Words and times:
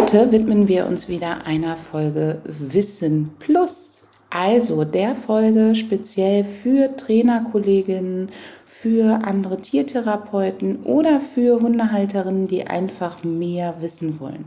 Heute 0.00 0.30
widmen 0.30 0.68
wir 0.68 0.86
uns 0.86 1.08
wieder 1.08 1.44
einer 1.44 1.74
Folge 1.74 2.40
Wissen 2.44 3.32
Plus. 3.40 4.04
Also 4.30 4.84
der 4.84 5.16
Folge 5.16 5.74
speziell 5.74 6.44
für 6.44 6.94
Trainerkolleginnen, 6.96 8.30
für 8.64 9.24
andere 9.24 9.60
Tiertherapeuten 9.60 10.84
oder 10.84 11.18
für 11.18 11.60
Hundehalterinnen, 11.60 12.46
die 12.46 12.64
einfach 12.64 13.24
mehr 13.24 13.82
wissen 13.82 14.20
wollen. 14.20 14.44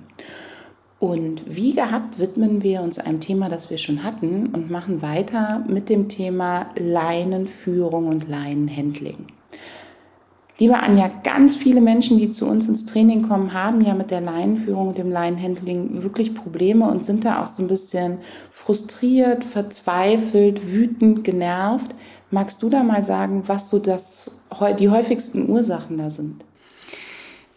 Und 0.99 1.43
wie 1.53 1.73
gehabt 1.73 2.17
widmen 2.17 2.63
wir 2.63 2.81
uns 2.81 2.97
einem 2.97 3.19
Thema, 3.19 3.49
das 3.49 3.69
wir 3.69 3.77
schon 3.77 4.05
hatten 4.05 4.47
und 4.53 4.71
machen 4.71 5.01
weiter 5.01 5.65
mit 5.67 5.89
dem 5.89 6.07
Thema 6.07 6.67
Leinenführung 6.77 8.07
und 8.07 8.29
Leinenhandling. 8.29 9.27
Liebe 10.61 10.77
Anja, 10.77 11.09
ganz 11.23 11.55
viele 11.55 11.81
Menschen, 11.81 12.19
die 12.19 12.29
zu 12.29 12.45
uns 12.47 12.67
ins 12.67 12.85
Training 12.85 13.27
kommen, 13.27 13.51
haben 13.51 13.81
ja 13.81 13.95
mit 13.95 14.11
der 14.11 14.21
Leinenführung 14.21 14.89
und 14.89 14.97
dem 14.99 15.09
Leinenhandling 15.09 16.03
wirklich 16.03 16.35
Probleme 16.35 16.85
und 16.87 17.03
sind 17.03 17.25
da 17.25 17.41
auch 17.41 17.47
so 17.47 17.63
ein 17.63 17.67
bisschen 17.67 18.19
frustriert, 18.51 19.43
verzweifelt, 19.43 20.71
wütend, 20.71 21.23
genervt. 21.23 21.95
Magst 22.29 22.61
du 22.61 22.69
da 22.69 22.83
mal 22.83 23.03
sagen, 23.03 23.41
was 23.47 23.69
so 23.69 23.79
das, 23.79 24.39
die 24.79 24.89
häufigsten 24.89 25.49
Ursachen 25.49 25.97
da 25.97 26.11
sind? 26.11 26.45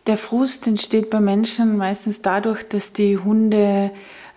Der 0.06 0.16
Frust 0.16 0.66
entsteht 0.66 1.10
bei 1.10 1.20
Menschen 1.20 1.76
meistens 1.76 2.22
dadurch, 2.22 2.66
dass 2.66 2.94
die 2.94 3.18
Hunde 3.18 3.90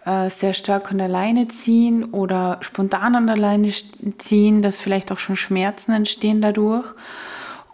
äh, 0.03 0.29
sehr 0.29 0.53
stark 0.53 0.91
an 0.91 0.97
der 0.97 1.07
Leine 1.07 1.47
ziehen 1.47 2.03
oder 2.03 2.57
spontan 2.59 3.15
an 3.15 3.27
der 3.27 3.37
Leine 3.37 3.71
ziehen, 4.17 4.61
dass 4.61 4.77
vielleicht 4.81 5.09
auch 5.13 5.19
schon 5.19 5.37
Schmerzen 5.37 5.93
entstehen 5.93 6.41
dadurch. 6.41 6.93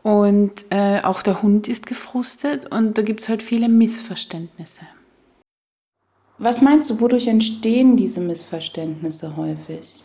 Und 0.03 0.65
äh, 0.69 0.99
auch 1.01 1.23
der 1.23 1.41
Hund 1.41 1.69
ist 1.69 1.87
gefrustet 1.87 2.69
und 2.69 2.97
da 2.97 3.01
gibt 3.01 3.21
es 3.21 3.29
halt 3.29 3.41
viele 3.41 3.69
Missverständnisse. 3.69 4.81
Was 6.37 6.61
meinst 6.61 6.89
du, 6.89 6.99
wodurch 6.99 7.27
entstehen 7.27 7.95
diese 7.95 8.19
Missverständnisse 8.19 9.37
häufig? 9.37 10.03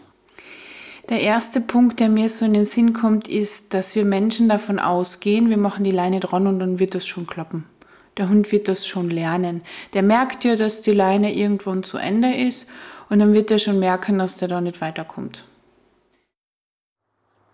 Der 1.08 1.20
erste 1.22 1.60
Punkt, 1.60 1.98
der 1.98 2.08
mir 2.10 2.28
so 2.28 2.44
in 2.44 2.52
den 2.52 2.64
Sinn 2.64 2.92
kommt, 2.92 3.26
ist, 3.28 3.74
dass 3.74 3.96
wir 3.96 4.04
Menschen 4.04 4.48
davon 4.48 4.78
ausgehen, 4.78 5.50
wir 5.50 5.56
machen 5.56 5.82
die 5.82 5.90
Leine 5.90 6.20
dran 6.20 6.46
und 6.46 6.60
dann 6.60 6.78
wird 6.78 6.94
das 6.94 7.06
schon 7.06 7.26
klappen. 7.26 7.64
Der 8.18 8.28
Hund 8.28 8.52
wird 8.52 8.68
das 8.68 8.86
schon 8.86 9.10
lernen. 9.10 9.62
Der 9.94 10.02
merkt 10.02 10.44
ja, 10.44 10.54
dass 10.54 10.82
die 10.82 10.92
Leine 10.92 11.34
irgendwann 11.34 11.82
zu 11.82 11.98
Ende 11.98 12.34
ist 12.34 12.68
und 13.08 13.20
dann 13.20 13.32
wird 13.32 13.50
er 13.50 13.58
schon 13.58 13.78
merken, 13.80 14.18
dass 14.18 14.36
der 14.36 14.48
da 14.48 14.60
nicht 14.60 14.80
weiterkommt. 14.80 15.44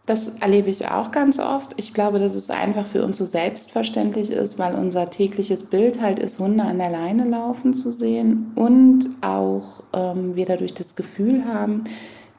Das 0.07 0.37
erlebe 0.41 0.69
ich 0.69 0.87
auch 0.89 1.13
ganz 1.13 1.39
oft. 1.39 1.73
Ich 1.79 1.95
glaube, 1.95 2.19
dass 2.19 2.35
es 2.35 2.51
einfach 2.51 2.85
für 2.85 3.05
uns 3.05 3.17
so 3.17 3.25
selbstverständlich 3.25 4.31
ist, 4.31 4.59
weil 4.59 4.75
unser 4.75 5.09
tägliches 5.09 5.63
Bild 5.65 6.03
halt 6.03 6.19
ist, 6.19 6.39
Hunde 6.39 6.65
an 6.65 6.79
der 6.79 6.91
Leine 6.91 7.25
laufen 7.25 7.73
zu 7.73 7.91
sehen 7.91 8.53
und 8.55 9.09
auch 9.23 9.83
ähm, 9.95 10.37
wir 10.37 10.45
dadurch 10.45 10.75
das 10.75 10.95
Gefühl 10.95 11.47
haben, 11.47 11.85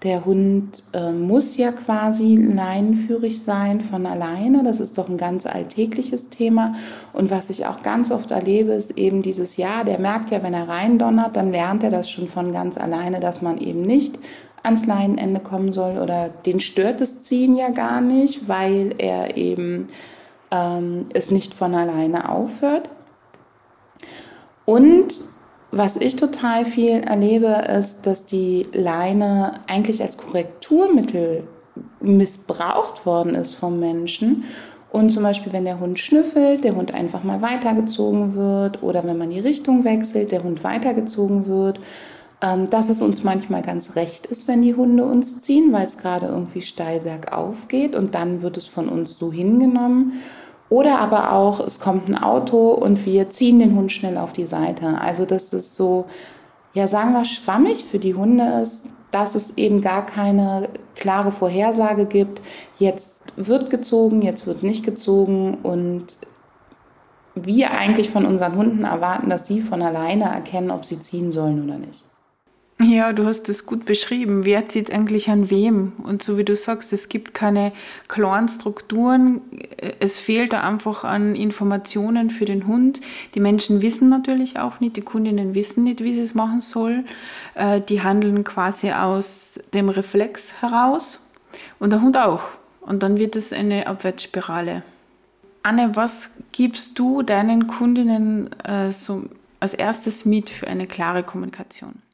der 0.03 0.23
Hund 0.23 0.83
äh, 0.93 1.11
muss 1.11 1.57
ja 1.57 1.71
quasi 1.71 2.35
leinenführig 2.35 3.41
sein 3.41 3.81
von 3.81 4.05
alleine. 4.05 4.63
Das 4.63 4.79
ist 4.79 4.99
doch 4.99 5.09
ein 5.09 5.17
ganz 5.17 5.47
alltägliches 5.47 6.29
Thema. 6.29 6.75
Und 7.11 7.31
was 7.31 7.49
ich 7.49 7.65
auch 7.65 7.81
ganz 7.81 8.11
oft 8.11 8.29
erlebe, 8.29 8.73
ist 8.73 8.99
eben 8.99 9.23
dieses 9.23 9.57
Ja, 9.57 9.83
der 9.83 9.97
merkt 9.97 10.29
ja, 10.29 10.43
wenn 10.43 10.53
er 10.53 10.67
reindonnert, 10.67 11.35
dann 11.35 11.51
lernt 11.51 11.83
er 11.83 11.89
das 11.89 12.11
schon 12.11 12.27
von 12.27 12.51
ganz 12.51 12.77
alleine, 12.77 13.19
dass 13.19 13.41
man 13.41 13.57
eben 13.57 13.81
nicht 13.81 14.19
ans 14.65 14.85
Leinenende 14.85 15.39
kommen 15.39 15.71
soll 15.71 15.97
oder 15.97 16.29
den 16.29 16.59
stört 16.59 17.01
das 17.01 17.21
Ziehen 17.21 17.55
ja 17.55 17.69
gar 17.69 18.01
nicht, 18.01 18.47
weil 18.47 18.93
er 18.97 19.37
eben 19.37 19.87
ähm, 20.51 21.05
es 21.13 21.31
nicht 21.31 21.53
von 21.53 21.73
alleine 21.75 22.29
aufhört. 22.29 22.89
Und 24.65 25.21
was 25.71 25.97
ich 25.97 26.15
total 26.15 26.65
viel 26.65 27.01
erlebe, 27.01 27.47
ist, 27.77 28.07
dass 28.07 28.25
die 28.25 28.65
Leine 28.71 29.59
eigentlich 29.67 30.01
als 30.01 30.17
Korrekturmittel 30.17 31.43
missbraucht 31.99 33.05
worden 33.05 33.35
ist 33.35 33.55
vom 33.55 33.79
Menschen. 33.79 34.45
Und 34.91 35.09
zum 35.09 35.23
Beispiel, 35.23 35.51
wenn 35.51 35.65
der 35.65 35.81
Hund 35.81 35.99
schnüffelt, 35.99 36.63
der 36.63 36.75
Hund 36.77 36.93
einfach 36.93 37.23
mal 37.23 37.41
weitergezogen 37.41 38.35
wird 38.35 38.81
oder 38.81 39.03
wenn 39.03 39.17
man 39.17 39.29
die 39.29 39.41
Richtung 39.41 39.83
wechselt, 39.83 40.31
der 40.31 40.43
Hund 40.43 40.63
weitergezogen 40.63 41.47
wird 41.47 41.81
dass 42.69 42.89
es 42.89 43.01
uns 43.01 43.23
manchmal 43.23 43.61
ganz 43.61 43.95
recht 43.95 44.25
ist, 44.25 44.47
wenn 44.47 44.61
die 44.61 44.75
Hunde 44.75 45.05
uns 45.05 45.41
ziehen, 45.41 45.71
weil 45.71 45.85
es 45.85 45.97
gerade 45.97 46.27
irgendwie 46.27 46.61
steil 46.61 46.99
bergauf 46.99 47.67
geht 47.67 47.95
und 47.95 48.15
dann 48.15 48.41
wird 48.41 48.57
es 48.57 48.67
von 48.67 48.89
uns 48.89 49.17
so 49.17 49.31
hingenommen. 49.31 50.21
Oder 50.69 50.99
aber 50.99 51.31
auch, 51.31 51.59
es 51.59 51.79
kommt 51.79 52.09
ein 52.09 52.17
Auto 52.17 52.71
und 52.71 53.05
wir 53.05 53.29
ziehen 53.29 53.59
den 53.59 53.75
Hund 53.75 53.91
schnell 53.91 54.17
auf 54.17 54.33
die 54.33 54.47
Seite. 54.47 54.99
Also, 54.99 55.25
dass 55.25 55.53
es 55.53 55.75
so, 55.75 56.05
ja, 56.73 56.87
sagen 56.87 57.13
wir, 57.13 57.23
schwammig 57.23 57.85
für 57.85 57.99
die 57.99 58.15
Hunde 58.15 58.61
ist, 58.61 58.93
dass 59.11 59.35
es 59.35 59.57
eben 59.57 59.81
gar 59.81 60.05
keine 60.05 60.69
klare 60.95 61.31
Vorhersage 61.31 62.05
gibt. 62.05 62.41
Jetzt 62.79 63.21
wird 63.35 63.69
gezogen, 63.69 64.21
jetzt 64.21 64.47
wird 64.47 64.63
nicht 64.63 64.83
gezogen 64.83 65.59
und 65.61 66.17
wir 67.35 67.71
eigentlich 67.71 68.09
von 68.09 68.25
unseren 68.25 68.55
Hunden 68.55 68.85
erwarten, 68.85 69.29
dass 69.29 69.45
sie 69.47 69.61
von 69.61 69.81
alleine 69.81 70.25
erkennen, 70.25 70.71
ob 70.71 70.85
sie 70.85 70.99
ziehen 70.99 71.31
sollen 71.31 71.63
oder 71.63 71.77
nicht. 71.77 72.05
Ja, 72.77 73.13
du 73.13 73.25
hast 73.25 73.47
es 73.47 73.65
gut 73.65 73.85
beschrieben. 73.85 74.43
Wer 74.43 74.67
zieht 74.67 74.91
eigentlich 74.91 75.29
an 75.29 75.49
wem? 75.49 75.93
Und 76.03 76.21
so 76.21 76.37
wie 76.37 76.43
du 76.43 76.57
sagst, 76.57 76.91
es 76.91 77.07
gibt 77.07 77.33
keine 77.33 77.71
klaren 78.09 78.49
Strukturen. 78.49 79.39
Es 80.01 80.19
fehlt 80.19 80.51
da 80.51 80.61
einfach 80.61 81.05
an 81.05 81.35
Informationen 81.35 82.29
für 82.29 82.43
den 82.43 82.67
Hund. 82.67 82.99
Die 83.33 83.39
Menschen 83.39 83.81
wissen 83.81 84.09
natürlich 84.09 84.59
auch 84.59 84.81
nicht, 84.81 84.97
die 84.97 85.03
Kundinnen 85.03 85.55
wissen 85.55 85.85
nicht, 85.85 86.03
wie 86.03 86.11
sie 86.11 86.21
es 86.21 86.35
machen 86.35 86.59
sollen. 86.59 87.07
Äh, 87.53 87.79
die 87.79 88.03
handeln 88.03 88.43
quasi 88.43 88.91
aus 88.91 89.57
dem 89.73 89.87
Reflex 89.87 90.61
heraus 90.61 91.31
und 91.79 91.91
der 91.91 92.01
Hund 92.01 92.17
auch. 92.17 92.43
Und 92.81 93.03
dann 93.03 93.17
wird 93.17 93.37
es 93.37 93.53
eine 93.53 93.87
Abwärtsspirale. 93.87 94.83
Anne, 95.63 95.95
was 95.95 96.43
gibst 96.51 96.99
du 96.99 97.21
deinen 97.21 97.67
Kundinnen 97.67 98.51
äh, 98.63 98.91
so 98.91 99.23
als 99.61 99.73
erstes 99.73 100.25
mit 100.25 100.49
für 100.49 100.67
eine 100.67 100.87
klare 100.87 101.23
Kommunikation? 101.23 102.04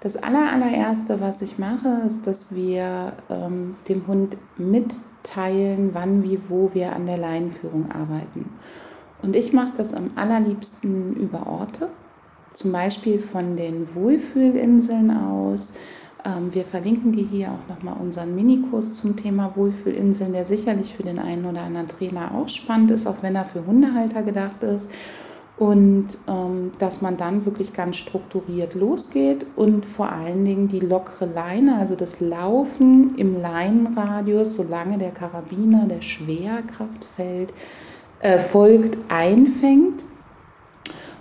Das 0.00 0.16
allererste, 0.16 1.20
was 1.20 1.42
ich 1.42 1.58
mache, 1.58 2.02
ist, 2.06 2.26
dass 2.26 2.54
wir 2.54 3.14
ähm, 3.28 3.74
dem 3.88 4.06
Hund 4.06 4.36
mitteilen, 4.56 5.90
wann, 5.92 6.22
wie, 6.22 6.38
wo 6.48 6.72
wir 6.72 6.94
an 6.94 7.06
der 7.06 7.18
Leinenführung 7.18 7.90
arbeiten. 7.90 8.50
Und 9.22 9.34
ich 9.34 9.52
mache 9.52 9.72
das 9.76 9.94
am 9.94 10.12
allerliebsten 10.14 11.14
über 11.16 11.48
Orte, 11.48 11.88
zum 12.54 12.70
Beispiel 12.70 13.18
von 13.18 13.56
den 13.56 13.92
Wohlfühlinseln 13.92 15.10
aus. 15.10 15.76
Ähm, 16.24 16.54
wir 16.54 16.64
verlinken 16.64 17.10
die 17.10 17.24
hier 17.24 17.48
auch 17.48 17.68
nochmal 17.68 17.96
unseren 18.00 18.36
Minikurs 18.36 19.00
zum 19.00 19.16
Thema 19.16 19.56
Wohlfühlinseln, 19.56 20.32
der 20.32 20.44
sicherlich 20.44 20.94
für 20.94 21.02
den 21.02 21.18
einen 21.18 21.44
oder 21.44 21.62
anderen 21.62 21.88
Trainer 21.88 22.32
auch 22.36 22.48
spannend 22.48 22.92
ist, 22.92 23.08
auch 23.08 23.22
wenn 23.22 23.34
er 23.34 23.44
für 23.44 23.66
Hundehalter 23.66 24.22
gedacht 24.22 24.62
ist 24.62 24.92
und 25.58 26.06
ähm, 26.28 26.70
dass 26.78 27.02
man 27.02 27.16
dann 27.16 27.44
wirklich 27.44 27.72
ganz 27.72 27.96
strukturiert 27.96 28.74
losgeht 28.74 29.44
und 29.56 29.84
vor 29.84 30.12
allen 30.12 30.44
Dingen 30.44 30.68
die 30.68 30.78
lockere 30.78 31.26
Leine, 31.26 31.76
also 31.78 31.96
das 31.96 32.20
Laufen 32.20 33.16
im 33.16 33.40
Leinenradius, 33.40 34.54
solange 34.54 34.98
der 34.98 35.10
Karabiner 35.10 35.86
der 35.86 36.02
Schwerkraftfeld 36.02 37.52
äh, 38.20 38.38
folgt, 38.38 38.98
einfängt 39.08 40.02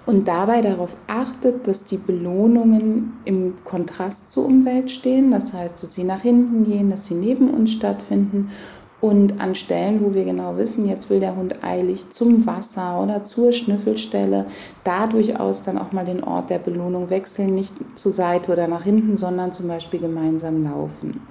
und 0.05 0.27
dabei 0.27 0.61
darauf 0.61 0.91
achtet, 1.07 1.67
dass 1.67 1.85
die 1.85 1.97
Belohnungen 1.97 3.13
im 3.25 3.55
Kontrast 3.63 4.31
zur 4.31 4.45
Umwelt 4.45 4.91
stehen, 4.91 5.31
das 5.31 5.53
heißt, 5.53 5.81
dass 5.81 5.95
sie 5.95 6.03
nach 6.03 6.21
hinten 6.21 6.63
gehen, 6.63 6.91
dass 6.91 7.07
sie 7.07 7.15
neben 7.15 7.49
uns 7.49 7.71
stattfinden 7.71 8.51
und 8.99 9.39
an 9.39 9.53
Stellen, 9.53 10.01
wo 10.03 10.13
wir 10.13 10.25
genau 10.25 10.57
wissen, 10.57 10.87
jetzt 10.87 11.09
will 11.09 11.19
der 11.19 11.35
Hund 11.35 11.63
eilig 11.63 12.09
zum 12.09 12.47
Wasser 12.47 12.99
oder 13.01 13.23
zur 13.23 13.51
Schnüffelstelle, 13.51 14.47
da 14.83 15.05
durchaus 15.05 15.63
dann 15.63 15.77
auch 15.77 15.91
mal 15.91 16.05
den 16.05 16.23
Ort 16.23 16.49
der 16.49 16.57
Belohnung 16.57 17.09
wechseln, 17.09 17.53
nicht 17.53 17.73
zur 17.95 18.11
Seite 18.11 18.51
oder 18.51 18.67
nach 18.67 18.83
hinten, 18.83 19.15
sondern 19.15 19.53
zum 19.53 19.67
Beispiel 19.67 19.99
gemeinsam 19.99 20.63
laufen. 20.63 21.21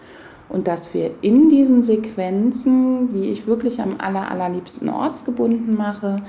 Und 0.48 0.68
dass 0.68 0.94
wir 0.94 1.10
in 1.22 1.48
diesen 1.48 1.82
Sequenzen, 1.82 3.12
die 3.12 3.30
ich 3.30 3.48
wirklich 3.48 3.80
am 3.80 3.96
aller, 3.98 4.30
allerliebsten 4.30 4.88
ortsgebunden 4.88 5.74
mache, 5.76 6.22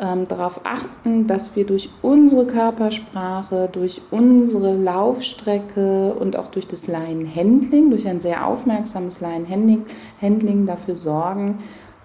ähm, 0.00 0.26
darauf 0.26 0.62
achten, 0.64 1.26
dass 1.26 1.54
wir 1.56 1.66
durch 1.66 1.90
unsere 2.00 2.46
Körpersprache, 2.46 3.68
durch 3.70 4.00
unsere 4.10 4.74
Laufstrecke 4.74 6.14
und 6.14 6.36
auch 6.36 6.46
durch 6.46 6.66
das 6.66 6.86
Leinenhandling, 6.86 7.90
durch 7.90 8.08
ein 8.08 8.20
sehr 8.20 8.46
aufmerksames 8.46 9.20
Leinenhandling 9.20 10.66
dafür 10.66 10.96
sorgen, 10.96 11.58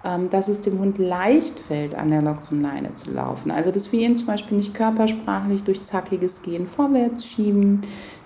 ähm, 0.04 0.30
dass 0.30 0.50
es 0.50 0.62
dem 0.62 0.80
Hund 0.80 0.98
leicht 0.98 1.58
fällt, 1.58 1.96
an 1.96 2.10
der 2.10 2.22
lockeren 2.22 2.62
Leine 2.62 2.94
zu 2.96 3.12
laufen. 3.12 3.50
Also 3.50 3.72
dass 3.72 3.92
wir 3.94 4.02
ihn 4.02 4.18
zum 4.18 4.28
Beispiel 4.28 4.58
nicht 4.58 4.74
körpersprachlich 4.74 5.64
durch 5.64 5.84
zackiges 5.84 6.42
Gehen 6.42 6.68
vorwärts 6.68 7.26
schieben, 7.26 7.82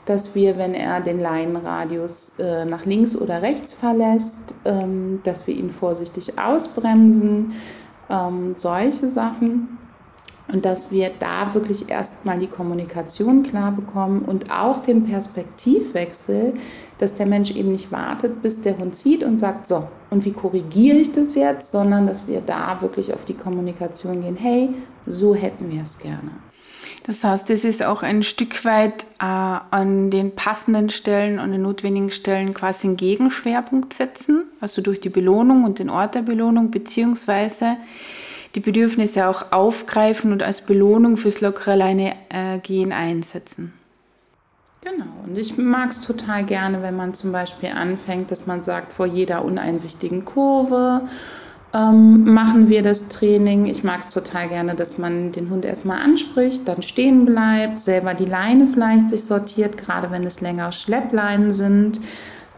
dass 0.05 0.33
wir, 0.33 0.57
wenn 0.57 0.73
er 0.73 1.01
den 1.01 1.21
Leinenradius 1.21 2.39
äh, 2.39 2.65
nach 2.65 2.85
links 2.85 3.15
oder 3.15 3.43
rechts 3.43 3.73
verlässt, 3.73 4.55
ähm, 4.65 5.19
dass 5.23 5.45
wir 5.45 5.55
ihn 5.55 5.69
vorsichtig 5.69 6.39
ausbremsen, 6.39 7.53
ähm, 8.09 8.53
solche 8.55 9.07
Sachen. 9.07 9.77
Und 10.51 10.65
dass 10.65 10.91
wir 10.91 11.11
da 11.19 11.53
wirklich 11.53 11.89
erstmal 11.89 12.39
die 12.39 12.47
Kommunikation 12.47 13.43
klar 13.43 13.71
bekommen 13.71 14.23
und 14.23 14.51
auch 14.51 14.79
den 14.79 15.05
Perspektivwechsel, 15.05 16.53
dass 16.97 17.15
der 17.15 17.27
Mensch 17.27 17.55
eben 17.55 17.71
nicht 17.71 17.91
wartet, 17.91 18.41
bis 18.41 18.63
der 18.63 18.77
Hund 18.79 18.95
zieht 18.95 19.23
und 19.23 19.37
sagt, 19.37 19.67
so, 19.67 19.87
und 20.09 20.25
wie 20.25 20.33
korrigiere 20.33 20.97
ich 20.97 21.11
das 21.11 21.35
jetzt, 21.35 21.71
sondern 21.71 22.07
dass 22.07 22.27
wir 22.27 22.41
da 22.41 22.81
wirklich 22.81 23.13
auf 23.13 23.25
die 23.25 23.35
Kommunikation 23.35 24.21
gehen, 24.21 24.37
hey, 24.37 24.69
so 25.05 25.35
hätten 25.35 25.71
wir 25.71 25.83
es 25.83 25.99
gerne. 25.99 26.31
Das 27.03 27.23
heißt, 27.23 27.49
es 27.49 27.63
ist 27.63 27.83
auch 27.83 28.03
ein 28.03 28.23
Stück 28.23 28.65
weit 28.65 29.03
äh, 29.19 29.23
an 29.23 30.11
den 30.11 30.35
passenden 30.35 30.89
Stellen, 30.89 31.39
an 31.39 31.51
den 31.51 31.61
notwendigen 31.61 32.11
Stellen 32.11 32.53
quasi 32.53 32.87
einen 32.87 32.97
Gegenschwerpunkt 32.97 33.93
setzen, 33.93 34.45
also 34.59 34.81
durch 34.81 35.01
die 35.01 35.09
Belohnung 35.09 35.63
und 35.63 35.79
den 35.79 35.89
Ort 35.89 36.15
der 36.15 36.21
Belohnung, 36.21 36.71
beziehungsweise 36.71 37.77
die 38.55 38.59
Bedürfnisse 38.59 39.27
auch 39.27 39.51
aufgreifen 39.51 40.31
und 40.31 40.43
als 40.43 40.61
Belohnung 40.61 41.17
fürs 41.17 41.41
lockere 41.41 41.75
Leine 41.75 42.15
äh, 42.29 42.59
gehen 42.59 42.91
einsetzen. 42.91 43.73
Genau, 44.81 45.05
und 45.25 45.37
ich 45.37 45.57
mag 45.57 45.91
es 45.91 46.01
total 46.01 46.45
gerne, 46.45 46.81
wenn 46.81 46.95
man 46.95 47.13
zum 47.13 47.31
Beispiel 47.31 47.69
anfängt, 47.69 48.31
dass 48.31 48.47
man 48.47 48.63
sagt, 48.63 48.93
vor 48.93 49.05
jeder 49.05 49.43
uneinsichtigen 49.43 50.23
Kurve 50.23 51.07
ähm, 51.73 52.33
machen 52.33 52.69
wir 52.69 52.81
das 52.81 53.09
Training. 53.09 53.65
Ich 53.65 53.83
mag 53.83 54.01
es 54.01 54.09
total 54.09 54.49
gerne, 54.49 54.75
dass 54.75 54.97
man 54.97 55.31
den 55.31 55.49
Hund 55.49 55.65
erstmal 55.65 56.01
anspricht, 56.01 56.67
dann 56.67 56.81
stehen 56.81 57.25
bleibt, 57.25 57.79
selber 57.79 58.13
die 58.13 58.25
Leine 58.25 58.65
vielleicht 58.65 59.09
sich 59.09 59.23
sortiert, 59.23 59.77
gerade 59.77 60.11
wenn 60.11 60.23
es 60.23 60.41
längere 60.41 60.71
Schleppleinen 60.71 61.53
sind. 61.53 62.01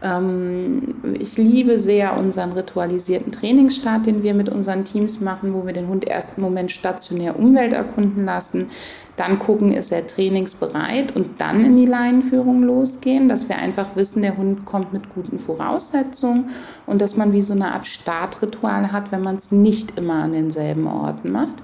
Ähm, 0.02 0.94
ich 1.18 1.36
liebe 1.36 1.78
sehr 1.78 2.16
unseren 2.16 2.52
ritualisierten 2.52 3.32
Trainingsstart, 3.32 4.06
den 4.06 4.22
wir 4.22 4.34
mit 4.34 4.48
unseren 4.48 4.84
Teams 4.84 5.20
machen, 5.20 5.54
wo 5.54 5.64
wir 5.64 5.72
den 5.72 5.88
Hund 5.88 6.06
erst 6.06 6.34
einen 6.34 6.42
Moment 6.42 6.72
stationär 6.72 7.38
Umwelt 7.38 7.72
erkunden 7.72 8.24
lassen, 8.24 8.68
dann 9.16 9.38
gucken, 9.38 9.72
ist 9.72 9.92
er 9.92 10.06
trainingsbereit 10.06 11.14
und 11.14 11.40
dann 11.40 11.64
in 11.64 11.76
die 11.76 11.86
Leinenführung 11.86 12.62
losgehen, 12.62 13.28
dass 13.28 13.48
wir 13.48 13.56
einfach 13.56 13.94
wissen, 13.94 14.22
der 14.22 14.36
Hund 14.36 14.64
kommt 14.64 14.92
mit 14.92 15.10
guten 15.10 15.38
Voraussetzungen 15.38 16.50
und 16.86 17.00
dass 17.00 17.16
man 17.16 17.32
wie 17.32 17.42
so 17.42 17.52
eine 17.52 17.72
Art 17.72 17.86
Startritual 17.86 18.90
hat, 18.90 19.12
wenn 19.12 19.22
man 19.22 19.36
es 19.36 19.52
nicht 19.52 19.98
immer 19.98 20.24
an 20.24 20.32
denselben 20.32 20.86
Orten 20.86 21.30
macht. 21.30 21.62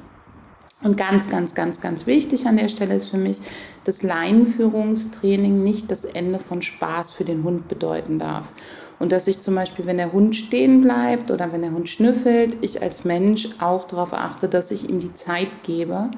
Und 0.80 0.96
ganz, 0.96 1.28
ganz, 1.28 1.54
ganz, 1.54 1.80
ganz 1.80 2.06
wichtig 2.06 2.46
an 2.46 2.56
der 2.56 2.68
Stelle 2.68 2.94
ist 2.94 3.08
für 3.08 3.16
mich, 3.16 3.40
dass 3.82 4.04
Leinenführungstraining 4.04 5.62
nicht 5.62 5.90
das 5.90 6.04
Ende 6.04 6.38
von 6.38 6.62
Spaß 6.62 7.10
für 7.10 7.24
den 7.24 7.42
Hund 7.42 7.66
bedeuten 7.66 8.20
darf. 8.20 8.52
Und 9.00 9.10
dass 9.10 9.26
ich 9.26 9.40
zum 9.40 9.56
Beispiel, 9.56 9.86
wenn 9.86 9.96
der 9.96 10.12
Hund 10.12 10.36
stehen 10.36 10.80
bleibt 10.80 11.32
oder 11.32 11.52
wenn 11.52 11.62
der 11.62 11.72
Hund 11.72 11.88
schnüffelt, 11.88 12.56
ich 12.60 12.80
als 12.80 13.04
Mensch 13.04 13.48
auch 13.58 13.84
darauf 13.84 14.12
achte, 14.12 14.48
dass 14.48 14.70
ich 14.70 14.88
ihm 14.88 15.00
die 15.00 15.14
Zeit 15.14 15.64
gebe, 15.64 16.10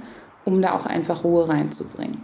um 0.45 0.61
da 0.61 0.73
auch 0.73 0.87
einfach 0.87 1.25
Ruhe 1.25 1.49
reinzubringen. 1.49 2.21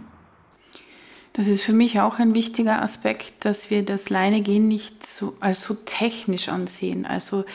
Das 1.33 1.47
ist 1.47 1.61
für 1.61 1.73
mich 1.73 1.99
auch 2.01 2.17
ein 2.17 2.33
wichtiger 2.33 2.81
Aspekt, 2.81 3.45
dass 3.45 3.69
wir 3.69 3.83
das 3.83 4.09
Leinegehen 4.09 4.67
nicht 4.67 5.05
so, 5.05 5.35
als 5.39 5.63
so 5.63 5.75
technisch 5.85 6.49
ansehen. 6.49 7.05
Also 7.05 7.45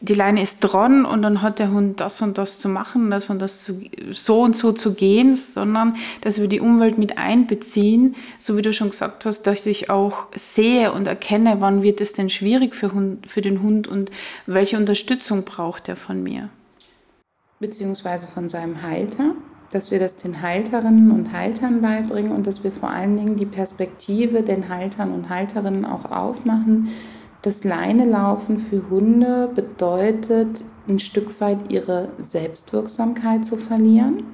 die 0.00 0.14
Leine 0.14 0.42
ist 0.42 0.60
dran 0.60 1.04
und 1.04 1.22
dann 1.22 1.42
hat 1.42 1.58
der 1.58 1.72
Hund 1.72 2.00
das 2.00 2.22
und 2.22 2.38
das 2.38 2.60
zu 2.60 2.68
machen, 2.68 3.10
das 3.10 3.30
und 3.30 3.40
das 3.40 3.64
zu, 3.64 3.82
so 4.12 4.42
und 4.42 4.56
so 4.56 4.72
zu 4.72 4.94
gehen, 4.94 5.34
sondern 5.34 5.96
dass 6.20 6.40
wir 6.40 6.46
die 6.46 6.60
Umwelt 6.60 6.98
mit 6.98 7.18
einbeziehen, 7.18 8.14
so 8.38 8.56
wie 8.56 8.62
du 8.62 8.72
schon 8.72 8.90
gesagt 8.90 9.26
hast, 9.26 9.42
dass 9.42 9.66
ich 9.66 9.90
auch 9.90 10.28
sehe 10.34 10.92
und 10.92 11.08
erkenne, 11.08 11.56
wann 11.58 11.82
wird 11.82 12.00
es 12.00 12.12
denn 12.12 12.30
schwierig 12.30 12.76
für, 12.76 12.92
Hund, 12.92 13.28
für 13.28 13.40
den 13.40 13.62
Hund 13.62 13.88
und 13.88 14.10
welche 14.46 14.76
Unterstützung 14.76 15.42
braucht 15.42 15.88
er 15.88 15.96
von 15.96 16.22
mir. 16.22 16.48
Beziehungsweise 17.58 18.28
von 18.28 18.48
seinem 18.48 18.82
Halter, 18.82 19.34
dass 19.72 19.90
wir 19.90 19.98
das 19.98 20.16
den 20.16 20.42
Halterinnen 20.42 21.10
und 21.10 21.32
Haltern 21.32 21.82
beibringen 21.82 22.30
und 22.30 22.46
dass 22.46 22.62
wir 22.62 22.70
vor 22.70 22.90
allen 22.90 23.16
Dingen 23.16 23.36
die 23.36 23.46
Perspektive 23.46 24.42
den 24.42 24.68
Haltern 24.68 25.10
und 25.10 25.28
Halterinnen 25.28 25.84
auch 25.84 26.04
aufmachen, 26.04 26.88
das 27.42 27.64
Leinelaufen 27.64 28.58
für 28.58 28.88
Hunde 28.90 29.50
bedeutet, 29.54 30.64
ein 30.88 30.98
Stück 30.98 31.40
weit 31.40 31.70
ihre 31.70 32.08
Selbstwirksamkeit 32.18 33.44
zu 33.44 33.56
verlieren, 33.56 34.24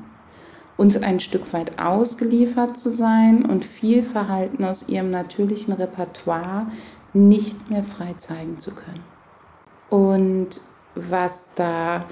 uns 0.76 0.96
ein 0.96 1.20
Stück 1.20 1.52
weit 1.52 1.78
ausgeliefert 1.78 2.76
zu 2.76 2.90
sein 2.90 3.44
und 3.44 3.64
viel 3.64 4.02
Verhalten 4.02 4.64
aus 4.64 4.88
ihrem 4.88 5.10
natürlichen 5.10 5.74
Repertoire 5.74 6.66
nicht 7.12 7.70
mehr 7.70 7.84
frei 7.84 8.14
zeigen 8.16 8.58
zu 8.58 8.72
können. 8.72 9.04
Und 9.90 10.60
was 10.94 11.48
da 11.54 12.04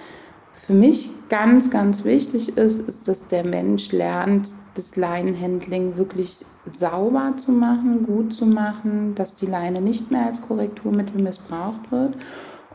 für 0.52 0.75
mich 0.75 1.10
ganz, 1.28 1.70
ganz 1.70 2.04
wichtig 2.04 2.56
ist, 2.56 2.87
ist, 2.87 3.08
dass 3.08 3.26
der 3.26 3.44
Mensch 3.44 3.90
lernt, 3.93 4.54
das 4.75 4.96
Leinenhandling 4.96 5.96
wirklich 5.96 6.44
sauber 6.66 7.34
zu 7.37 7.50
machen, 7.52 8.06
gut 8.06 8.34
zu 8.34 8.46
machen, 8.46 9.14
dass 9.14 9.34
die 9.34 9.46
Leine 9.46 9.81
nicht 9.81 10.10
mehr 10.10 10.26
als 10.26 10.43
Korrekturmittel 10.43 11.20
missbraucht 11.20 11.90
wird. 11.90 12.16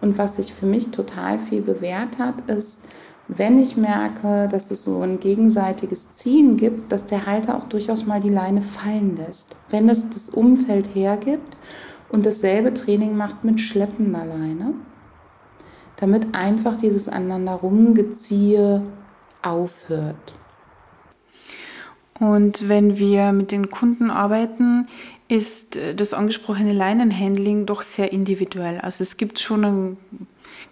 Und 0.02 0.18
was 0.18 0.36
sich 0.36 0.54
für 0.54 0.66
mich 0.66 0.90
total 0.90 1.40
viel 1.40 1.62
bewährt 1.62 2.20
hat, 2.20 2.42
ist, 2.50 2.84
wenn 3.28 3.60
ich 3.60 3.78
merke, 3.78 4.48
dass 4.50 4.72
es 4.72 4.84
so 4.84 5.02
ein 5.02 5.20
gegenseitiges 5.20 6.14
Ziehen 6.14 6.56
gibt, 6.56 6.92
dass 6.92 7.06
der 7.06 7.26
Halter 7.26 7.58
auch 7.58 7.66
durchaus 7.66 8.06
mal 8.06 8.22
die 8.22 8.30
Leine 8.30 8.62
fallen 8.62 9.18
lässt. 9.18 9.58
Wenn 9.70 9.90
es 9.90 10.10
das 10.10 10.30
Umfeld 10.30 10.90
hergibt 10.94 11.58
und 12.10 12.26
dasselbe 12.26 12.74
Training 12.74 13.18
macht 13.18 13.44
mit 13.44 13.60
schleppender 13.60 14.26
Leine, 14.26 14.74
damit 15.98 16.34
einfach 16.34 16.78
dieses 16.78 17.10
aneinander 17.10 17.54
rumgeziehe 17.54 18.84
aufhört. 19.42 20.36
Und 22.20 22.68
wenn 22.68 22.98
wir 22.98 23.32
mit 23.32 23.52
den 23.52 23.70
Kunden 23.70 24.10
arbeiten, 24.10 24.88
ist 25.28 25.78
das 25.96 26.14
angesprochene 26.14 26.74
Leinenhandling 26.74 27.66
doch 27.66 27.82
sehr 27.82 28.12
individuell. 28.12 28.80
Also 28.80 29.04
es 29.04 29.18
gibt 29.18 29.40
schon 29.40 29.66
ein 29.66 29.98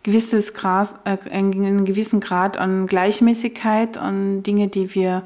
gewisses 0.03 0.53
Grad, 0.53 0.95
äh, 1.03 1.17
einen 1.29 1.85
gewissen 1.85 2.19
Grad 2.19 2.57
an 2.57 2.87
Gleichmäßigkeit, 2.87 3.97
an 3.97 4.43
Dinge, 4.43 4.67
die 4.69 4.95
wir 4.95 5.23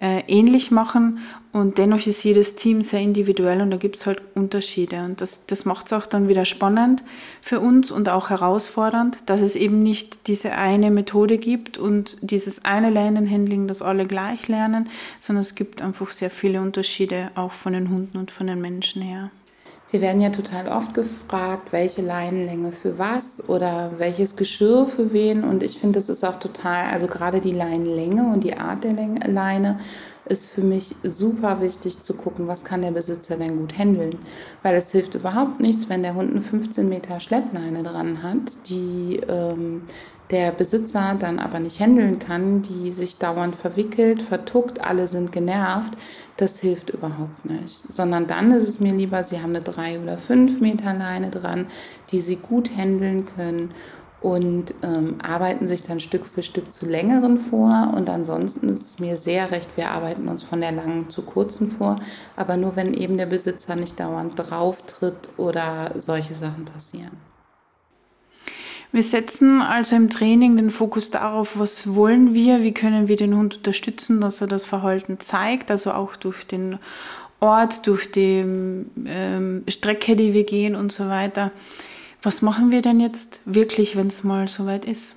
äh, 0.00 0.22
ähnlich 0.26 0.70
machen 0.70 1.20
und 1.56 1.78
dennoch 1.78 2.06
ist 2.06 2.22
jedes 2.22 2.54
Team 2.54 2.82
sehr 2.82 3.00
individuell 3.00 3.62
und 3.62 3.70
da 3.70 3.78
gibt 3.78 3.96
es 3.96 4.04
halt 4.04 4.20
Unterschiede. 4.34 5.02
Und 5.02 5.22
das, 5.22 5.46
das 5.46 5.64
macht 5.64 5.86
es 5.86 5.94
auch 5.94 6.04
dann 6.04 6.28
wieder 6.28 6.44
spannend 6.44 7.02
für 7.40 7.60
uns 7.60 7.90
und 7.90 8.10
auch 8.10 8.28
herausfordernd, 8.28 9.16
dass 9.24 9.40
es 9.40 9.56
eben 9.56 9.82
nicht 9.82 10.26
diese 10.26 10.52
eine 10.52 10.90
Methode 10.90 11.38
gibt 11.38 11.78
und 11.78 12.18
dieses 12.20 12.66
eine 12.66 12.90
Leinenhandling, 12.90 13.68
das 13.68 13.80
alle 13.80 14.04
gleich 14.04 14.48
lernen, 14.48 14.90
sondern 15.18 15.40
es 15.40 15.54
gibt 15.54 15.80
einfach 15.80 16.10
sehr 16.10 16.28
viele 16.28 16.60
Unterschiede 16.60 17.30
auch 17.36 17.52
von 17.52 17.72
den 17.72 17.88
Hunden 17.88 18.18
und 18.18 18.30
von 18.30 18.48
den 18.48 18.60
Menschen 18.60 19.00
her. 19.00 19.30
Wir 19.92 20.02
werden 20.02 20.20
ja 20.20 20.28
total 20.28 20.68
oft 20.68 20.92
gefragt, 20.92 21.72
welche 21.72 22.02
Leinenlänge 22.02 22.72
für 22.72 22.98
was 22.98 23.48
oder 23.48 23.92
welches 23.96 24.36
Geschirr 24.36 24.86
für 24.86 25.14
wen. 25.14 25.42
Und 25.42 25.62
ich 25.62 25.78
finde, 25.78 26.00
das 26.00 26.10
ist 26.10 26.22
auch 26.22 26.38
total, 26.38 26.90
also 26.90 27.06
gerade 27.06 27.40
die 27.40 27.52
Leinenlänge 27.52 28.30
und 28.30 28.44
die 28.44 28.58
Art 28.58 28.84
der 28.84 28.92
Leine 28.92 29.78
ist 30.28 30.46
für 30.46 30.62
mich 30.62 30.94
super 31.02 31.60
wichtig 31.60 32.02
zu 32.02 32.14
gucken, 32.14 32.48
was 32.48 32.64
kann 32.64 32.82
der 32.82 32.90
Besitzer 32.90 33.36
denn 33.36 33.58
gut 33.58 33.78
handeln. 33.78 34.18
Weil 34.62 34.74
es 34.74 34.92
hilft 34.92 35.14
überhaupt 35.14 35.60
nichts, 35.60 35.88
wenn 35.88 36.02
der 36.02 36.14
Hund 36.14 36.30
eine 36.30 36.42
15 36.42 36.88
Meter 36.88 37.20
Schleppleine 37.20 37.82
dran 37.82 38.22
hat, 38.22 38.68
die 38.68 39.20
ähm, 39.28 39.82
der 40.30 40.50
Besitzer 40.50 41.16
dann 41.18 41.38
aber 41.38 41.60
nicht 41.60 41.78
handeln 41.78 42.18
kann, 42.18 42.62
die 42.62 42.90
sich 42.90 43.16
dauernd 43.16 43.54
verwickelt, 43.54 44.22
vertuckt, 44.22 44.80
alle 44.80 45.06
sind 45.06 45.30
genervt. 45.30 45.94
Das 46.36 46.58
hilft 46.58 46.90
überhaupt 46.90 47.44
nicht. 47.44 47.90
Sondern 47.90 48.26
dann 48.26 48.50
ist 48.50 48.68
es 48.68 48.80
mir 48.80 48.92
lieber, 48.92 49.22
sie 49.22 49.40
haben 49.40 49.54
eine 49.54 49.62
drei 49.62 50.00
oder 50.00 50.18
fünf 50.18 50.60
Meter 50.60 50.92
Leine 50.94 51.30
dran, 51.30 51.66
die 52.10 52.20
sie 52.20 52.36
gut 52.36 52.76
handeln 52.76 53.24
können 53.24 53.70
und 54.26 54.74
ähm, 54.82 55.18
arbeiten 55.22 55.68
sich 55.68 55.84
dann 55.84 56.00
Stück 56.00 56.26
für 56.26 56.42
Stück 56.42 56.72
zu 56.72 56.84
längeren 56.84 57.38
vor. 57.38 57.92
Und 57.96 58.10
ansonsten 58.10 58.68
ist 58.68 58.84
es 58.84 58.98
mir 58.98 59.16
sehr 59.16 59.52
recht, 59.52 59.76
wir 59.76 59.92
arbeiten 59.92 60.26
uns 60.26 60.42
von 60.42 60.60
der 60.60 60.72
langen 60.72 61.08
zu 61.08 61.22
kurzen 61.22 61.68
vor, 61.68 61.94
aber 62.34 62.56
nur 62.56 62.74
wenn 62.74 62.92
eben 62.92 63.18
der 63.18 63.26
Besitzer 63.26 63.76
nicht 63.76 64.00
dauernd 64.00 64.32
drauf 64.36 64.82
tritt 64.82 65.28
oder 65.36 65.92
solche 65.98 66.34
Sachen 66.34 66.64
passieren. 66.64 67.12
Wir 68.90 69.04
setzen 69.04 69.62
also 69.62 69.94
im 69.94 70.10
Training 70.10 70.56
den 70.56 70.72
Fokus 70.72 71.12
darauf, 71.12 71.56
was 71.56 71.94
wollen 71.94 72.34
wir, 72.34 72.64
wie 72.64 72.74
können 72.74 73.06
wir 73.06 73.16
den 73.16 73.36
Hund 73.36 73.58
unterstützen, 73.58 74.20
dass 74.20 74.40
er 74.40 74.48
das 74.48 74.64
Verhalten 74.64 75.20
zeigt, 75.20 75.70
also 75.70 75.92
auch 75.92 76.16
durch 76.16 76.48
den 76.48 76.80
Ort, 77.38 77.86
durch 77.86 78.10
die 78.10 78.44
ähm, 79.06 79.62
Strecke, 79.68 80.16
die 80.16 80.34
wir 80.34 80.42
gehen 80.42 80.74
und 80.74 80.90
so 80.90 81.08
weiter. 81.08 81.52
Was 82.26 82.42
machen 82.42 82.72
wir 82.72 82.82
denn 82.82 82.98
jetzt 82.98 83.38
wirklich, 83.44 83.94
wenn 83.94 84.08
es 84.08 84.24
mal 84.24 84.48
soweit 84.48 84.84
ist? 84.84 85.14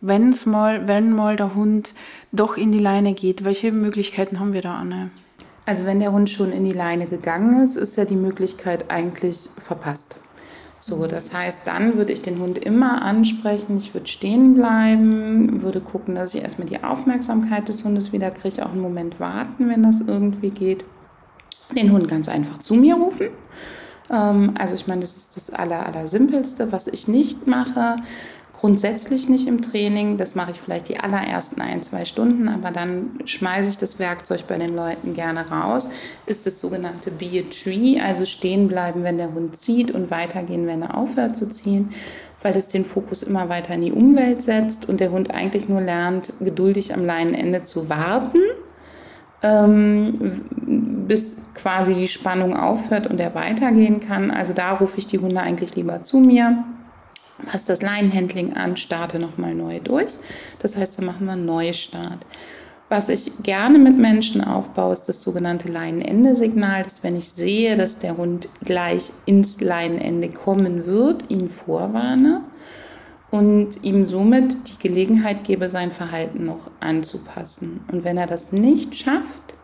Wenn's 0.00 0.46
mal, 0.46 0.88
wenn 0.88 1.12
mal 1.12 1.36
der 1.36 1.54
Hund 1.54 1.94
doch 2.32 2.56
in 2.56 2.72
die 2.72 2.80
Leine 2.80 3.14
geht, 3.14 3.44
welche 3.44 3.70
Möglichkeiten 3.70 4.40
haben 4.40 4.52
wir 4.52 4.60
da, 4.60 4.74
Anne? 4.74 5.12
Also 5.64 5.84
wenn 5.84 6.00
der 6.00 6.10
Hund 6.10 6.28
schon 6.28 6.50
in 6.50 6.64
die 6.64 6.72
Leine 6.72 7.06
gegangen 7.06 7.62
ist, 7.62 7.76
ist 7.76 7.94
ja 7.94 8.04
die 8.04 8.16
Möglichkeit 8.16 8.90
eigentlich 8.90 9.48
verpasst. 9.58 10.16
So, 10.80 11.06
das 11.06 11.32
heißt, 11.32 11.68
dann 11.68 11.96
würde 11.96 12.12
ich 12.12 12.22
den 12.22 12.40
Hund 12.40 12.58
immer 12.58 13.00
ansprechen, 13.02 13.76
ich 13.76 13.94
würde 13.94 14.08
stehen 14.08 14.54
bleiben, 14.54 15.62
würde 15.62 15.80
gucken, 15.80 16.16
dass 16.16 16.34
ich 16.34 16.42
erstmal 16.42 16.66
die 16.66 16.82
Aufmerksamkeit 16.82 17.68
des 17.68 17.84
Hundes 17.84 18.12
wieder 18.12 18.32
kriege, 18.32 18.66
auch 18.66 18.72
einen 18.72 18.80
Moment 18.80 19.20
warten, 19.20 19.68
wenn 19.68 19.84
das 19.84 20.00
irgendwie 20.00 20.50
geht. 20.50 20.84
Den 21.76 21.92
Hund 21.92 22.08
ganz 22.08 22.28
einfach 22.28 22.58
zu 22.58 22.74
mir 22.74 22.96
rufen. 22.96 23.28
Ähm, 24.10 24.54
also 24.58 24.74
ich 24.74 24.86
meine, 24.86 25.00
das 25.00 25.16
ist 25.16 25.36
das 25.36 25.50
aller, 25.50 25.86
aller 25.86 26.04
was 26.72 26.86
ich 26.86 27.08
nicht 27.08 27.46
mache 27.46 27.96
grundsätzlich 28.60 29.28
nicht 29.30 29.48
im 29.48 29.62
Training. 29.62 30.18
Das 30.18 30.34
mache 30.34 30.50
ich 30.50 30.60
vielleicht 30.60 30.88
die 30.88 31.00
allerersten 31.00 31.62
ein, 31.62 31.82
zwei 31.82 32.04
Stunden, 32.04 32.46
aber 32.48 32.70
dann 32.70 33.18
schmeiße 33.24 33.70
ich 33.70 33.78
das 33.78 33.98
Werkzeug 33.98 34.46
bei 34.46 34.58
den 34.58 34.76
Leuten 34.76 35.14
gerne 35.14 35.48
raus. 35.48 35.88
Ist 36.26 36.46
das 36.46 36.60
sogenannte 36.60 37.10
Be 37.10 37.40
a 37.40 37.42
Tree, 37.50 37.98
also 37.98 38.26
stehen 38.26 38.68
bleiben, 38.68 39.02
wenn 39.02 39.16
der 39.16 39.32
Hund 39.32 39.56
zieht 39.56 39.90
und 39.90 40.10
weitergehen, 40.10 40.66
wenn 40.66 40.82
er 40.82 40.96
aufhört 40.96 41.36
zu 41.36 41.48
ziehen, 41.48 41.94
weil 42.42 42.52
das 42.52 42.68
den 42.68 42.84
Fokus 42.84 43.22
immer 43.22 43.48
weiter 43.48 43.74
in 43.74 43.82
die 43.82 43.92
Umwelt 43.92 44.42
setzt 44.42 44.86
und 44.86 45.00
der 45.00 45.10
Hund 45.10 45.30
eigentlich 45.30 45.68
nur 45.68 45.80
lernt, 45.80 46.34
geduldig 46.40 46.92
am 46.92 47.06
Leinenende 47.06 47.64
zu 47.64 47.88
warten. 47.88 48.40
Ähm, 49.42 50.42
bis 51.08 51.46
quasi 51.54 51.94
die 51.94 52.08
Spannung 52.08 52.54
aufhört 52.54 53.06
und 53.06 53.18
er 53.20 53.34
weitergehen 53.34 54.00
kann. 54.00 54.30
Also 54.30 54.52
da 54.52 54.72
rufe 54.74 54.98
ich 54.98 55.06
die 55.06 55.18
Hunde 55.18 55.40
eigentlich 55.40 55.76
lieber 55.76 56.04
zu 56.04 56.18
mir 56.18 56.64
passe 57.46 57.68
das 57.68 57.82
Leinenhandling 57.82 58.54
an, 58.54 58.76
starte 58.76 59.18
nochmal 59.18 59.54
neu 59.54 59.80
durch. 59.80 60.18
Das 60.58 60.76
heißt, 60.76 60.98
da 60.98 61.04
machen 61.04 61.26
wir 61.26 61.32
einen 61.32 61.46
Neustart. 61.46 62.26
Was 62.88 63.08
ich 63.08 63.42
gerne 63.42 63.78
mit 63.78 63.98
Menschen 63.98 64.42
aufbaue, 64.42 64.92
ist 64.92 65.08
das 65.08 65.22
sogenannte 65.22 65.70
Leinenende-Signal, 65.70 66.82
dass 66.82 67.04
wenn 67.04 67.16
ich 67.16 67.30
sehe, 67.30 67.76
dass 67.76 67.98
der 67.98 68.16
Hund 68.16 68.48
gleich 68.64 69.12
ins 69.26 69.60
Leinenende 69.60 70.28
kommen 70.28 70.86
wird, 70.86 71.30
ihn 71.30 71.48
vorwarne 71.48 72.42
und 73.30 73.82
ihm 73.84 74.04
somit 74.04 74.68
die 74.68 74.88
Gelegenheit 74.88 75.44
gebe, 75.44 75.68
sein 75.68 75.90
Verhalten 75.90 76.44
noch 76.44 76.70
anzupassen. 76.80 77.80
Und 77.90 78.04
wenn 78.04 78.16
er 78.16 78.26
das 78.26 78.52
nicht 78.52 78.96
schafft, 78.96 79.54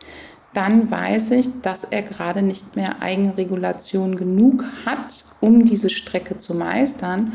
dann 0.54 0.90
weiß 0.90 1.32
ich, 1.32 1.49
dass 1.62 1.85
er 1.85 2.02
gerade 2.02 2.42
nicht 2.42 2.76
mehr 2.76 3.02
Eigenregulation 3.02 4.16
genug 4.16 4.64
hat, 4.87 5.26
um 5.40 5.66
diese 5.66 5.90
Strecke 5.90 6.38
zu 6.38 6.54
meistern 6.54 7.32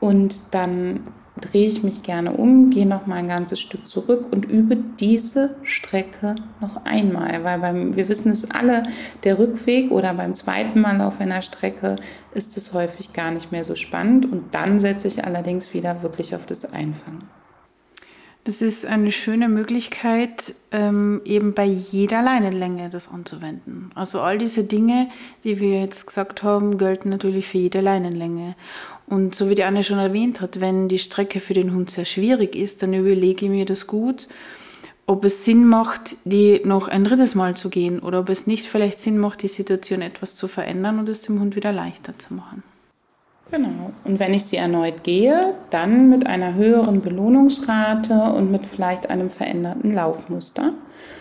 und 0.00 0.42
dann 0.52 1.00
drehe 1.42 1.66
ich 1.66 1.82
mich 1.82 2.02
gerne 2.02 2.32
um, 2.32 2.70
gehe 2.70 2.86
noch 2.86 3.06
mal 3.06 3.16
ein 3.16 3.28
ganzes 3.28 3.60
Stück 3.60 3.88
zurück 3.88 4.28
und 4.30 4.46
übe 4.46 4.76
diese 4.76 5.56
Strecke 5.62 6.34
noch 6.60 6.84
einmal, 6.84 7.44
weil 7.44 7.58
beim, 7.58 7.96
wir 7.96 8.08
wissen 8.08 8.32
es 8.32 8.50
alle, 8.50 8.84
der 9.24 9.38
Rückweg 9.38 9.90
oder 9.90 10.14
beim 10.14 10.34
zweiten 10.34 10.80
Mal 10.80 11.00
auf 11.00 11.20
einer 11.20 11.42
Strecke 11.42 11.96
ist 12.32 12.56
es 12.56 12.72
häufig 12.72 13.12
gar 13.12 13.30
nicht 13.30 13.52
mehr 13.52 13.64
so 13.64 13.74
spannend 13.74 14.30
und 14.30 14.54
dann 14.54 14.80
setze 14.80 15.08
ich 15.08 15.24
allerdings 15.24 15.74
wieder 15.74 16.02
wirklich 16.02 16.34
auf 16.34 16.46
das 16.46 16.72
Einfangen. 16.72 17.41
Das 18.44 18.60
ist 18.60 18.86
eine 18.86 19.12
schöne 19.12 19.48
Möglichkeit, 19.48 20.54
ähm, 20.72 21.20
eben 21.24 21.54
bei 21.54 21.64
jeder 21.64 22.22
Leinenlänge 22.22 22.90
das 22.90 23.08
anzuwenden. 23.08 23.92
Also 23.94 24.20
all 24.20 24.36
diese 24.36 24.64
Dinge, 24.64 25.08
die 25.44 25.60
wir 25.60 25.80
jetzt 25.80 26.08
gesagt 26.08 26.42
haben, 26.42 26.76
gelten 26.76 27.08
natürlich 27.08 27.46
für 27.46 27.58
jede 27.58 27.80
Leinenlänge. 27.80 28.56
Und 29.06 29.36
so 29.36 29.48
wie 29.48 29.54
die 29.54 29.62
Anne 29.62 29.84
schon 29.84 30.00
erwähnt 30.00 30.40
hat, 30.40 30.60
wenn 30.60 30.88
die 30.88 30.98
Strecke 30.98 31.38
für 31.38 31.54
den 31.54 31.72
Hund 31.72 31.90
sehr 31.90 32.04
schwierig 32.04 32.56
ist, 32.56 32.82
dann 32.82 32.94
überlege 32.94 33.46
ich 33.46 33.50
mir 33.50 33.64
das 33.64 33.86
gut, 33.86 34.26
ob 35.06 35.24
es 35.24 35.44
Sinn 35.44 35.68
macht, 35.68 36.16
die 36.24 36.62
noch 36.64 36.88
ein 36.88 37.04
drittes 37.04 37.36
Mal 37.36 37.54
zu 37.56 37.70
gehen 37.70 38.00
oder 38.00 38.20
ob 38.20 38.28
es 38.28 38.48
nicht 38.48 38.66
vielleicht 38.66 38.98
Sinn 38.98 39.18
macht, 39.18 39.42
die 39.42 39.48
Situation 39.48 40.02
etwas 40.02 40.34
zu 40.34 40.48
verändern 40.48 40.98
und 40.98 41.08
es 41.08 41.22
dem 41.22 41.38
Hund 41.38 41.54
wieder 41.54 41.72
leichter 41.72 42.18
zu 42.18 42.34
machen. 42.34 42.64
Genau. 43.52 43.92
Und 44.04 44.18
wenn 44.18 44.32
ich 44.32 44.44
sie 44.44 44.56
erneut 44.56 45.04
gehe, 45.04 45.52
dann 45.68 46.08
mit 46.08 46.26
einer 46.26 46.54
höheren 46.54 47.02
Belohnungsrate 47.02 48.14
und 48.14 48.50
mit 48.50 48.64
vielleicht 48.64 49.10
einem 49.10 49.28
veränderten 49.28 49.92
Laufmuster. 49.92 50.72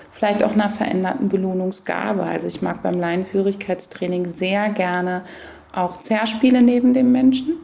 Vielleicht 0.10 0.42
auch 0.42 0.54
einer 0.54 0.70
veränderten 0.70 1.28
Belohnungsgabe. 1.28 2.24
Also 2.24 2.48
ich 2.48 2.62
mag 2.62 2.84
beim 2.84 2.98
Leinenführigkeitstraining 2.98 4.26
sehr 4.26 4.70
gerne 4.70 5.24
auch 5.74 6.00
Zerspiele 6.00 6.62
neben 6.62 6.94
dem 6.94 7.12
Menschen. 7.12 7.56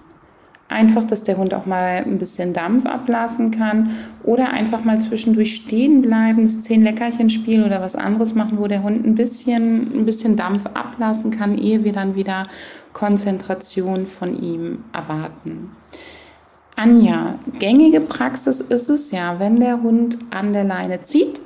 Einfach, 0.70 1.06
dass 1.06 1.24
der 1.24 1.38
Hund 1.38 1.54
auch 1.54 1.66
mal 1.66 2.04
ein 2.06 2.20
bisschen 2.20 2.54
Dampf 2.54 2.86
ablassen 2.86 3.52
kann 3.52 3.92
oder 4.24 4.52
einfach 4.52 4.84
mal 4.84 5.00
zwischendurch 5.00 5.56
stehen 5.56 6.02
bleiben, 6.02 6.44
das 6.44 6.64
Zehn-Leckerchen-Spiel 6.64 7.64
oder 7.64 7.82
was 7.82 7.96
anderes 7.96 8.36
machen, 8.36 8.58
wo 8.60 8.68
der 8.68 8.84
Hund 8.84 9.06
ein 9.06 9.16
bisschen, 9.16 9.98
ein 9.98 10.06
bisschen 10.06 10.36
Dampf 10.36 10.66
ablassen 10.74 11.32
kann, 11.32 11.58
ehe 11.58 11.86
wir 11.86 11.94
dann 11.94 12.16
wieder 12.16 12.44
Konzentration 12.92 14.08
von 14.08 14.42
ihm 14.42 14.80
erwarten. 14.92 15.72
Anja, 16.76 17.40
gängige 17.58 18.02
Praxis 18.02 18.60
ist 18.60 18.90
es 18.90 19.12
ja, 19.12 19.40
wenn 19.40 19.60
der 19.60 19.82
Hund 19.82 20.18
an 20.30 20.54
der 20.54 20.64
Leine 20.64 21.02
zieht, 21.02 21.42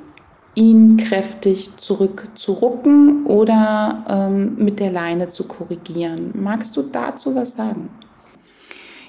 ihn 0.55 0.97
kräftig 0.97 1.77
zurückzurucken 1.77 3.25
oder 3.25 4.03
ähm, 4.09 4.55
mit 4.57 4.79
der 4.79 4.91
Leine 4.91 5.27
zu 5.27 5.45
korrigieren. 5.45 6.31
Magst 6.33 6.75
du 6.75 6.81
dazu 6.81 7.35
was 7.35 7.53
sagen? 7.53 7.89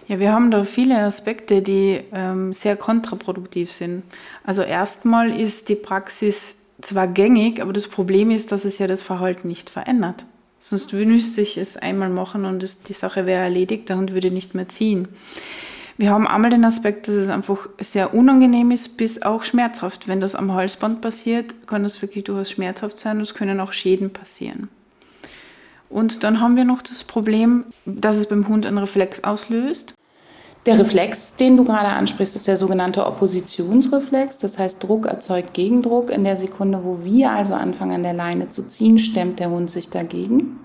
Ja, 0.08 0.18
wir 0.18 0.32
haben 0.32 0.50
da 0.50 0.64
viele 0.64 0.98
Aspekte, 0.98 1.62
die 1.62 2.00
ähm, 2.12 2.52
sehr 2.52 2.76
kontraproduktiv 2.76 3.70
sind. 3.70 4.02
Also 4.44 4.62
erstmal 4.62 5.30
ist 5.30 5.68
die 5.68 5.76
Praxis 5.76 6.66
zwar 6.80 7.06
gängig, 7.06 7.62
aber 7.62 7.72
das 7.72 7.86
Problem 7.86 8.30
ist, 8.30 8.52
dass 8.52 8.64
es 8.64 8.78
ja 8.78 8.86
das 8.86 9.02
Verhalten 9.02 9.48
nicht 9.48 9.70
verändert. 9.70 10.24
Sonst 10.58 10.92
müsste 10.92 11.40
ich 11.40 11.56
es 11.56 11.76
einmal 11.76 12.08
machen 12.08 12.44
und 12.44 12.62
es, 12.62 12.82
die 12.82 12.92
Sache 12.92 13.26
wäre 13.26 13.42
erledigt, 13.42 13.88
der 13.88 13.96
Hund 13.96 14.12
würde 14.12 14.30
nicht 14.30 14.54
mehr 14.54 14.68
ziehen. 14.68 15.08
Wir 15.98 16.10
haben 16.10 16.26
einmal 16.26 16.50
den 16.50 16.64
Aspekt, 16.64 17.08
dass 17.08 17.14
es 17.14 17.28
einfach 17.28 17.68
sehr 17.78 18.14
unangenehm 18.14 18.70
ist, 18.70 18.96
bis 18.96 19.22
auch 19.22 19.44
schmerzhaft. 19.44 20.08
Wenn 20.08 20.20
das 20.20 20.34
am 20.34 20.52
Halsband 20.52 21.00
passiert, 21.00 21.66
kann 21.66 21.82
das 21.82 22.00
wirklich 22.00 22.24
durchaus 22.24 22.50
schmerzhaft 22.50 22.98
sein 22.98 23.18
und 23.18 23.22
es 23.22 23.34
können 23.34 23.60
auch 23.60 23.72
Schäden 23.72 24.10
passieren. 24.10 24.68
Und 25.92 26.24
dann 26.24 26.40
haben 26.40 26.56
wir 26.56 26.64
noch 26.64 26.82
das 26.82 27.04
Problem, 27.04 27.66
dass 27.84 28.16
es 28.16 28.28
beim 28.28 28.48
Hund 28.48 28.64
einen 28.64 28.78
Reflex 28.78 29.24
auslöst. 29.24 29.94
Der 30.64 30.78
Reflex, 30.78 31.34
den 31.34 31.56
du 31.56 31.64
gerade 31.64 31.88
ansprichst, 31.88 32.36
ist 32.36 32.46
der 32.46 32.56
sogenannte 32.56 33.04
Oppositionsreflex. 33.04 34.38
Das 34.38 34.58
heißt, 34.58 34.82
Druck 34.82 35.06
erzeugt 35.06 35.54
Gegendruck. 35.54 36.10
In 36.10 36.22
der 36.22 36.36
Sekunde, 36.36 36.84
wo 36.84 37.04
wir 37.04 37.32
also 37.32 37.54
anfangen, 37.54 37.96
an 37.96 38.02
der 38.04 38.14
Leine 38.14 38.48
zu 38.48 38.62
ziehen, 38.62 38.98
stemmt 38.98 39.40
der 39.40 39.50
Hund 39.50 39.70
sich 39.70 39.90
dagegen. 39.90 40.60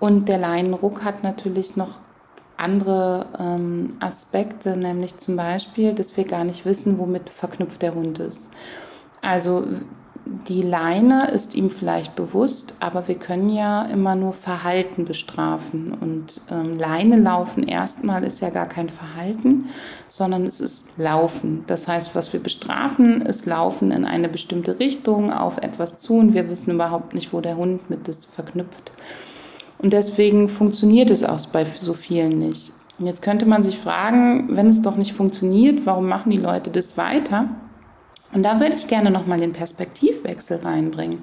Und 0.00 0.28
der 0.28 0.38
Leinenruck 0.38 1.04
hat 1.04 1.22
natürlich 1.22 1.76
noch 1.76 2.00
andere 2.56 3.26
ähm, 3.38 3.92
Aspekte, 4.00 4.76
nämlich 4.76 5.16
zum 5.18 5.36
Beispiel, 5.36 5.94
dass 5.94 6.16
wir 6.16 6.24
gar 6.24 6.44
nicht 6.44 6.66
wissen, 6.66 6.98
womit 6.98 7.30
verknüpft 7.30 7.82
der 7.82 7.94
Hund 7.94 8.18
ist. 8.18 8.50
Also 9.22 9.64
die 10.48 10.62
Leine 10.62 11.28
ist 11.30 11.56
ihm 11.56 11.70
vielleicht 11.70 12.14
bewusst, 12.14 12.74
aber 12.78 13.08
wir 13.08 13.16
können 13.16 13.48
ja 13.48 13.82
immer 13.86 14.14
nur 14.14 14.32
Verhalten 14.32 15.04
bestrafen. 15.04 15.92
Und 16.00 16.40
ähm, 16.50 16.78
Leine 16.78 17.16
laufen 17.16 17.64
erstmal 17.64 18.22
ist 18.22 18.40
ja 18.40 18.50
gar 18.50 18.66
kein 18.66 18.88
Verhalten, 18.88 19.70
sondern 20.08 20.46
es 20.46 20.60
ist 20.60 20.98
Laufen. 20.98 21.64
Das 21.66 21.88
heißt, 21.88 22.14
was 22.14 22.32
wir 22.32 22.40
bestrafen, 22.40 23.22
ist 23.22 23.46
Laufen 23.46 23.90
in 23.90 24.04
eine 24.04 24.28
bestimmte 24.28 24.78
Richtung 24.78 25.32
auf 25.32 25.58
etwas 25.58 26.00
zu 26.00 26.14
und 26.14 26.32
wir 26.32 26.48
wissen 26.48 26.74
überhaupt 26.74 27.12
nicht, 27.12 27.32
wo 27.32 27.40
der 27.40 27.56
Hund 27.56 27.90
mit 27.90 28.06
das 28.06 28.24
verknüpft. 28.24 28.92
Und 29.78 29.92
deswegen 29.92 30.48
funktioniert 30.48 31.10
es 31.10 31.24
auch 31.24 31.44
bei 31.46 31.64
so 31.64 31.92
vielen 31.92 32.38
nicht. 32.38 32.72
Und 33.00 33.06
jetzt 33.06 33.22
könnte 33.22 33.46
man 33.46 33.62
sich 33.62 33.78
fragen, 33.78 34.54
wenn 34.54 34.68
es 34.68 34.82
doch 34.82 34.96
nicht 34.96 35.14
funktioniert, 35.14 35.86
warum 35.86 36.06
machen 36.06 36.30
die 36.30 36.36
Leute 36.36 36.70
das 36.70 36.96
weiter? 36.96 37.48
Und 38.32 38.44
da 38.44 38.60
würde 38.60 38.74
ich 38.74 38.86
gerne 38.86 39.10
nochmal 39.10 39.40
den 39.40 39.52
Perspektivwechsel 39.52 40.58
reinbringen. 40.58 41.22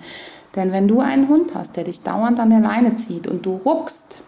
Denn 0.55 0.71
wenn 0.71 0.87
du 0.87 0.99
einen 0.99 1.29
Hund 1.29 1.51
hast, 1.53 1.77
der 1.77 1.83
dich 1.83 2.01
dauernd 2.01 2.39
an 2.39 2.49
der 2.49 2.59
Leine 2.59 2.95
zieht 2.95 3.27
und 3.27 3.45
du 3.45 3.55
ruckst, 3.55 4.19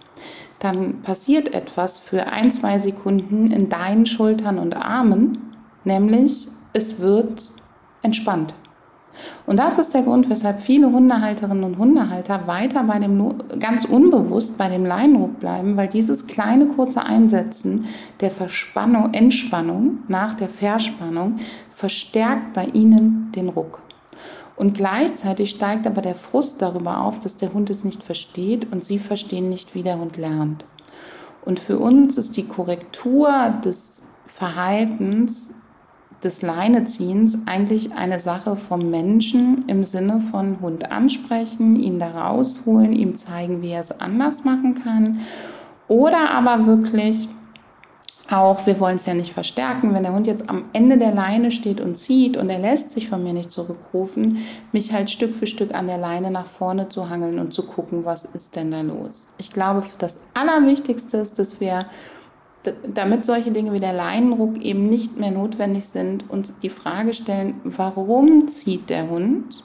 dann 0.60 1.02
passiert 1.02 1.54
etwas 1.54 2.00
für 2.00 2.28
ein, 2.28 2.52
zwei 2.52 2.80
Sekunden 2.80 3.52
in 3.52 3.70
deinen 3.70 4.06
Schultern 4.06 4.60
und 4.60 4.76
Armen, 4.76 5.38
nämlich 5.86 6.48
es 6.74 7.00
wird 7.00 7.52
entspannt. 8.02 8.54
Und 9.46 9.58
das 9.58 9.78
ist 9.78 9.94
der 9.94 10.04
Grund, 10.04 10.30
weshalb 10.30 10.62
viele 10.62 10.92
Hundehalterinnen 10.92 11.64
und 11.64 11.78
Hundehalter 11.78 12.48
weiter 12.48 12.84
bei 12.84 13.00
dem, 13.00 13.34
ganz 13.60 13.86
unbewusst 13.86 14.58
bei 14.58 14.70
dem 14.70 14.86
Leinenruck 14.86 15.40
bleiben, 15.40 15.78
weil 15.78 15.88
dieses 15.88 16.28
kleine 16.28 16.68
kurze 16.68 17.04
Einsetzen 17.04 17.86
der 18.20 18.30
Verspannung, 18.30 19.14
Entspannung 19.14 20.00
nach 20.08 20.36
der 20.36 20.50
Verspannung 20.50 21.40
verstärkt 21.70 22.54
bei 22.54 22.66
ihnen 22.66 23.32
den 23.36 23.50
Ruck. 23.50 23.82
Und 24.56 24.74
gleichzeitig 24.74 25.52
steigt 25.52 25.88
aber 25.88 26.02
der 26.02 26.16
Frust 26.16 26.62
darüber 26.62 27.02
auf, 27.02 27.20
dass 27.22 27.38
der 27.38 27.54
Hund 27.54 27.70
es 27.70 27.86
nicht 27.86 28.04
versteht 28.04 28.72
und 28.74 28.84
sie 28.84 29.00
verstehen 29.00 29.48
nicht, 29.48 29.74
wie 29.74 29.84
der 29.84 29.98
Hund 29.98 30.18
lernt. 30.18 30.66
Und 31.46 31.62
für 31.62 31.80
uns 31.80 32.18
ist 32.18 32.36
die 32.36 32.46
Korrektur 32.46 33.54
des 33.64 34.10
Verhaltens 34.28 35.56
des 36.24 36.42
Leineziehens 36.42 37.48
eigentlich 37.48 37.94
eine 37.94 38.20
Sache 38.20 38.56
vom 38.56 38.90
Menschen 38.90 39.66
im 39.68 39.84
Sinne 39.84 40.20
von 40.20 40.62
Hund 40.62 40.92
ansprechen, 40.92 41.82
ihn 41.82 42.00
da 42.00 42.10
rausholen, 42.10 42.94
ihm 42.94 43.16
zeigen, 43.16 43.62
wie 43.62 43.70
er 43.72 43.82
es 43.82 44.00
anders 44.00 44.44
machen 44.44 44.82
kann. 44.84 45.20
Oder 45.88 46.32
aber 46.32 46.66
wirklich 46.66 47.30
auch, 48.32 48.68
wir 48.68 48.80
wollen 48.80 48.98
es 48.98 49.08
ja 49.08 49.16
nicht 49.16 49.34
verstärken, 49.34 49.94
wenn 49.96 50.04
der 50.04 50.14
Hund 50.14 50.28
jetzt 50.28 50.50
am 50.50 50.66
Ende 50.72 51.00
der 51.00 51.14
Leine 51.14 51.52
steht 51.52 51.82
und 51.82 51.96
zieht 51.96 52.38
und 52.38 52.50
er 52.50 52.60
lässt 52.60 52.92
sich 52.92 53.10
von 53.10 53.24
mir 53.24 53.34
nicht 53.34 53.50
zurückrufen, 53.50 54.38
mich 54.72 54.94
halt 54.94 55.10
Stück 55.10 55.34
für 55.34 55.48
Stück 55.48 55.74
an 55.74 55.88
der 55.88 55.98
Leine 55.98 56.30
nach 56.30 56.46
vorne 56.46 56.90
zu 56.90 57.10
hangeln 57.10 57.40
und 57.40 57.56
zu 57.56 57.64
gucken, 57.64 58.06
was 58.06 58.26
ist 58.26 58.56
denn 58.56 58.70
da 58.70 58.82
los. 58.82 59.28
Ich 59.40 59.52
glaube, 59.52 59.84
das 59.98 60.22
Allerwichtigste 60.36 61.18
ist, 61.18 61.40
dass 61.40 61.60
wir 61.60 61.88
damit 62.64 63.26
solche 63.26 63.52
Dinge 63.52 63.74
wie 63.74 63.80
der 63.80 63.94
Leinenruck 63.94 64.58
eben 64.62 64.84
nicht 64.84 65.18
mehr 65.18 65.32
notwendig 65.32 65.86
sind, 65.86 66.30
uns 66.30 66.60
die 66.60 66.70
Frage 66.70 67.14
stellen, 67.14 67.60
warum 67.64 68.48
zieht 68.48 68.90
der 68.90 69.10
Hund? 69.10 69.64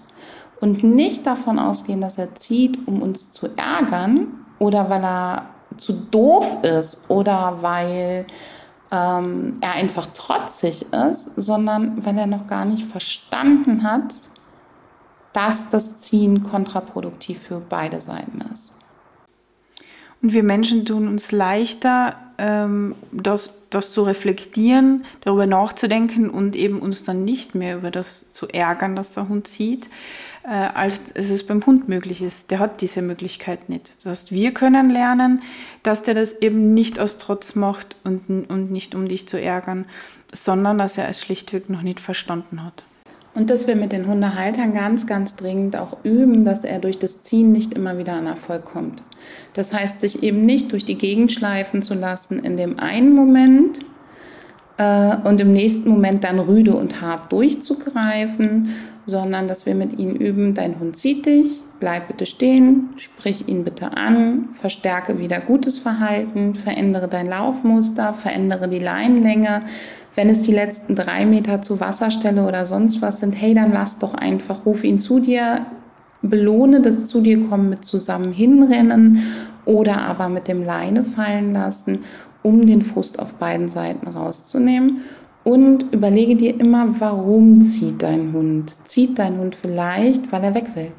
Und 0.60 0.84
nicht 0.84 1.26
davon 1.26 1.58
ausgehen, 1.58 2.00
dass 2.00 2.18
er 2.18 2.34
zieht, 2.36 2.86
um 2.86 3.02
uns 3.02 3.32
zu 3.32 3.48
ärgern 3.56 4.28
oder 4.58 4.88
weil 4.88 5.04
er 5.04 5.46
zu 5.76 5.92
doof 5.92 6.62
ist 6.62 7.10
oder 7.10 7.58
weil 7.60 8.26
ähm, 8.90 9.58
er 9.60 9.72
einfach 9.72 10.06
trotzig 10.14 10.86
ist, 10.92 11.34
sondern 11.36 12.04
weil 12.04 12.16
er 12.16 12.26
noch 12.26 12.46
gar 12.46 12.64
nicht 12.64 12.86
verstanden 12.86 13.82
hat, 13.82 14.14
dass 15.32 15.68
das 15.68 15.98
Ziehen 15.98 16.44
kontraproduktiv 16.44 17.40
für 17.40 17.60
beide 17.60 18.00
Seiten 18.00 18.40
ist. 18.52 18.76
Und 20.22 20.32
wir 20.32 20.44
Menschen 20.44 20.86
tun 20.86 21.08
uns 21.08 21.32
leichter, 21.32 22.14
ähm, 22.38 22.94
das, 23.12 23.62
das 23.70 23.92
zu 23.92 24.02
reflektieren, 24.02 25.04
darüber 25.22 25.46
nachzudenken 25.46 26.30
und 26.30 26.56
eben 26.56 26.80
uns 26.80 27.02
dann 27.02 27.24
nicht 27.24 27.54
mehr 27.54 27.76
über 27.76 27.90
das 27.90 28.32
zu 28.32 28.48
ärgern, 28.48 28.96
dass 28.96 29.12
der 29.12 29.28
Hund 29.28 29.46
sieht, 29.48 29.88
äh, 30.44 30.48
als 30.48 31.10
es 31.14 31.46
beim 31.46 31.64
Hund 31.64 31.88
möglich 31.88 32.22
ist. 32.22 32.50
Der 32.50 32.58
hat 32.58 32.80
diese 32.80 33.02
Möglichkeit 33.02 33.68
nicht. 33.68 33.92
Das 33.98 34.06
heißt, 34.06 34.32
wir 34.32 34.52
können 34.52 34.90
lernen, 34.90 35.42
dass 35.82 36.02
der 36.02 36.14
das 36.14 36.40
eben 36.42 36.74
nicht 36.74 36.98
aus 36.98 37.18
Trotz 37.18 37.54
macht 37.54 37.96
und, 38.04 38.28
und 38.48 38.70
nicht 38.70 38.94
um 38.94 39.08
dich 39.08 39.28
zu 39.28 39.40
ärgern, 39.40 39.86
sondern 40.32 40.78
dass 40.78 40.98
er 40.98 41.08
es 41.08 41.20
schlichtweg 41.20 41.70
noch 41.70 41.82
nicht 41.82 42.00
verstanden 42.00 42.64
hat. 42.64 42.84
Und 43.34 43.50
dass 43.50 43.66
wir 43.66 43.74
mit 43.74 43.90
den 43.90 44.06
Hundehaltern 44.06 44.74
ganz, 44.74 45.06
ganz 45.06 45.34
dringend 45.34 45.76
auch 45.76 45.96
üben, 46.04 46.44
dass 46.44 46.64
er 46.64 46.78
durch 46.78 46.98
das 46.98 47.22
Ziehen 47.22 47.50
nicht 47.50 47.74
immer 47.74 47.98
wieder 47.98 48.14
an 48.14 48.26
Erfolg 48.26 48.64
kommt. 48.64 49.02
Das 49.54 49.72
heißt, 49.72 50.00
sich 50.00 50.22
eben 50.22 50.42
nicht 50.42 50.70
durch 50.70 50.84
die 50.84 50.96
Gegend 50.96 51.32
schleifen 51.32 51.82
zu 51.82 51.94
lassen 51.94 52.38
in 52.38 52.56
dem 52.56 52.78
einen 52.78 53.12
Moment 53.12 53.80
äh, 54.76 55.16
und 55.24 55.40
im 55.40 55.52
nächsten 55.52 55.88
Moment 55.88 56.22
dann 56.22 56.38
rüde 56.38 56.74
und 56.74 57.00
hart 57.00 57.32
durchzugreifen, 57.32 58.68
sondern 59.06 59.48
dass 59.48 59.66
wir 59.66 59.74
mit 59.74 59.98
ihnen 59.98 60.16
üben, 60.16 60.54
dein 60.54 60.78
Hund 60.80 60.96
sieht 60.96 61.26
dich, 61.26 61.62
bleib 61.78 62.08
bitte 62.08 62.26
stehen, 62.26 62.90
sprich 62.96 63.48
ihn 63.48 63.64
bitte 63.64 63.96
an, 63.96 64.48
verstärke 64.52 65.18
wieder 65.18 65.40
gutes 65.40 65.78
Verhalten, 65.78 66.54
verändere 66.54 67.08
dein 67.08 67.26
Laufmuster, 67.26 68.14
verändere 68.14 68.68
die 68.68 68.78
Leinlänge, 68.78 69.62
wenn 70.14 70.28
es 70.28 70.42
die 70.42 70.52
letzten 70.52 70.94
drei 70.94 71.26
Meter 71.26 71.62
zu 71.62 71.80
Wasserstelle 71.80 72.46
oder 72.46 72.66
sonst 72.66 73.02
was 73.02 73.20
sind, 73.20 73.32
hey, 73.40 73.54
dann 73.54 73.72
lass 73.72 73.98
doch 73.98 74.14
einfach, 74.14 74.64
ruf 74.64 74.84
ihn 74.84 74.98
zu 74.98 75.18
dir, 75.18 75.66
belohne 76.22 76.80
das 76.80 77.06
zu 77.06 77.20
dir 77.20 77.48
kommen 77.48 77.68
mit 77.68 77.84
zusammen 77.84 78.32
hinrennen 78.32 79.22
oder 79.64 80.02
aber 80.02 80.28
mit 80.28 80.48
dem 80.48 80.64
Leine 80.64 81.04
fallen 81.04 81.52
lassen, 81.52 82.00
um 82.42 82.66
den 82.66 82.82
Frust 82.82 83.18
auf 83.18 83.34
beiden 83.34 83.68
Seiten 83.68 84.08
rauszunehmen. 84.08 85.02
Und 85.42 85.92
überlege 85.92 86.36
dir 86.36 86.58
immer, 86.58 87.00
warum 87.00 87.60
zieht 87.60 88.02
dein 88.02 88.32
Hund? 88.32 88.74
Zieht 88.86 89.18
dein 89.18 89.38
Hund 89.38 89.54
vielleicht, 89.54 90.32
weil 90.32 90.42
er 90.42 90.54
weg 90.54 90.74
will? 90.74 90.92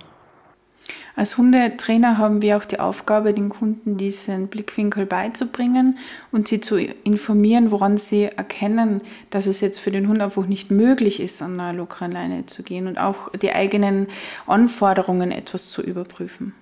Als 1.15 1.38
Hundetrainer 1.38 2.17
haben 2.17 2.41
wir 2.41 2.58
auch 2.58 2.65
die 2.65 2.80
Aufgabe, 2.80 3.34
den 3.34 3.47
Kunden 3.47 3.95
diesen 3.95 4.47
Blickwinkel 4.47 5.06
beizubringen 5.06 5.97
und 6.32 6.49
sie 6.49 6.60
zu 6.60 6.78
informieren, 6.78 7.71
woran 7.71 7.97
sie 7.97 8.23
erkennen, 8.23 8.99
dass 9.30 9.45
es 9.45 9.62
jetzt 9.62 9.80
für 9.80 9.91
den 9.91 10.10
Hund 10.10 10.21
einfach 10.21 10.45
nicht 10.45 10.71
möglich 10.71 11.21
ist, 11.21 11.41
an 11.41 11.60
einer 11.60 11.71
lockeren 11.71 12.12
Leine 12.12 12.45
zu 12.47 12.63
gehen 12.63 12.88
und 12.88 12.97
auch 12.97 13.32
die 13.32 13.54
eigenen 13.54 14.08
Anforderungen 14.45 15.32
etwas 15.32 15.69
zu 15.69 15.82
überprüfen. 15.82 16.54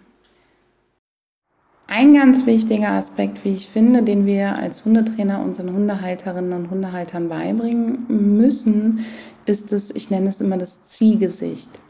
Ein 1.87 2.13
ganz 2.13 2.45
wichtiger 2.45 2.91
Aspekt, 2.91 3.43
wie 3.43 3.53
ich 3.53 3.67
finde, 3.69 4.03
den 4.03 4.25
wir 4.25 4.55
als 4.55 4.85
Hundetrainer 4.85 5.41
unseren 5.41 5.73
Hundehalterinnen 5.73 6.53
und 6.53 6.69
Hundehaltern 6.69 7.27
beibringen 7.27 8.05
müssen, 8.07 9.05
ist 9.45 9.73
es, 9.73 9.93
ich 9.93 10.09
nenne 10.09 10.29
es 10.29 10.41
immer 10.41 10.57
das 10.57 10.85
Ziehgesicht. 10.85 11.82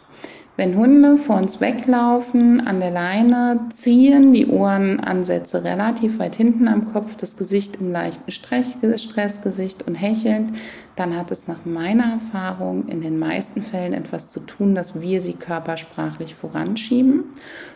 Wenn 0.55 0.77
Hunde 0.77 1.17
vor 1.17 1.37
uns 1.37 1.61
weglaufen, 1.61 2.61
an 2.67 2.79
der 2.79 2.91
Leine 2.91 3.65
ziehen, 3.71 4.33
die 4.33 4.45
Ohrenansätze 4.45 5.63
relativ 5.63 6.19
weit 6.19 6.35
hinten 6.35 6.67
am 6.67 6.85
Kopf, 6.85 7.15
das 7.15 7.37
Gesicht 7.37 7.77
im 7.81 7.91
leichten 7.91 8.29
Stressgesicht 8.29 9.87
und 9.87 9.95
hechelnd, 9.95 10.55
dann 10.95 11.17
hat 11.17 11.31
es 11.31 11.47
nach 11.47 11.65
meiner 11.65 12.13
Erfahrung 12.13 12.87
in 12.87 13.01
den 13.01 13.17
meisten 13.17 13.63
Fällen 13.63 13.93
etwas 13.93 14.29
zu 14.29 14.41
tun, 14.41 14.75
dass 14.75 15.01
wir 15.01 15.21
sie 15.21 15.33
körpersprachlich 15.33 16.35
voranschieben 16.35 17.23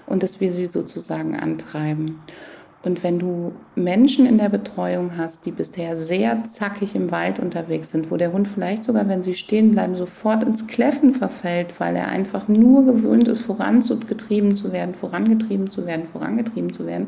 und 0.05 0.21
dass 0.21 0.39
wir 0.39 0.53
sie 0.53 0.67
sozusagen 0.67 1.35
antreiben. 1.35 2.19
Und 2.87 3.03
wenn 3.03 3.19
du 3.19 3.51
Menschen 3.75 4.25
in 4.25 4.37
der 4.37 4.47
Betreuung 4.47 5.17
hast, 5.17 5.45
die 5.45 5.51
bisher 5.51 5.97
sehr 5.97 6.45
zackig 6.45 6.95
im 6.95 7.11
Wald 7.11 7.37
unterwegs 7.37 7.91
sind, 7.91 8.09
wo 8.09 8.15
der 8.15 8.31
Hund 8.31 8.47
vielleicht 8.47 8.85
sogar, 8.85 9.09
wenn 9.09 9.23
sie 9.23 9.33
stehen 9.33 9.73
bleiben, 9.73 9.95
sofort 9.95 10.41
ins 10.43 10.67
Kläffen 10.67 11.13
verfällt, 11.13 11.79
weil 11.79 11.97
er 11.97 12.07
einfach 12.07 12.47
nur 12.47 12.85
gewöhnt 12.85 13.27
ist, 13.27 13.41
vorangetrieben 13.41 14.55
zu 14.55 14.71
werden, 14.71 14.95
vorangetrieben 14.95 15.69
zu 15.69 15.85
werden, 15.85 16.07
vorangetrieben 16.07 16.71
zu 16.71 16.85
werden, 16.85 17.07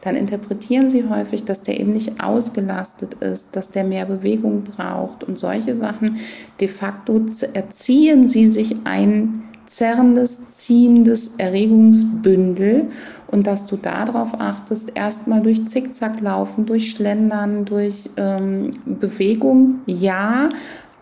dann 0.00 0.16
interpretieren 0.16 0.90
sie 0.90 1.08
häufig, 1.08 1.44
dass 1.44 1.62
der 1.62 1.78
eben 1.78 1.92
nicht 1.92 2.20
ausgelastet 2.20 3.14
ist, 3.14 3.54
dass 3.54 3.70
der 3.70 3.84
mehr 3.84 4.06
Bewegung 4.06 4.64
braucht 4.64 5.22
und 5.22 5.38
solche 5.38 5.78
Sachen. 5.78 6.16
De 6.58 6.66
facto 6.66 7.24
erziehen 7.54 8.26
sie 8.26 8.46
sich 8.46 8.74
ein 8.82 9.44
zerrendes, 9.66 10.56
ziehendes 10.56 11.36
Erregungsbündel 11.38 12.90
und 13.32 13.46
dass 13.46 13.66
du 13.66 13.76
darauf 13.76 14.38
achtest, 14.40 14.94
erstmal 14.94 15.40
durch 15.40 15.66
Zickzack 15.66 16.20
laufen, 16.20 16.66
durch 16.66 16.90
Schlendern, 16.90 17.64
durch 17.64 18.10
ähm, 18.18 18.72
Bewegung, 18.84 19.80
ja, 19.86 20.50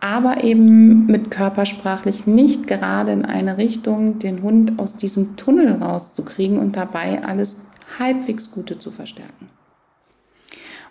aber 0.00 0.44
eben 0.44 1.06
mit 1.06 1.30
körpersprachlich 1.30 2.26
nicht 2.26 2.68
gerade 2.68 3.12
in 3.12 3.24
eine 3.24 3.58
Richtung, 3.58 4.20
den 4.20 4.42
Hund 4.42 4.78
aus 4.78 4.96
diesem 4.96 5.36
Tunnel 5.36 5.82
rauszukriegen 5.82 6.58
und 6.58 6.76
dabei 6.76 7.22
alles 7.24 7.66
halbwegs 7.98 8.52
Gute 8.52 8.78
zu 8.78 8.92
verstärken. 8.92 9.48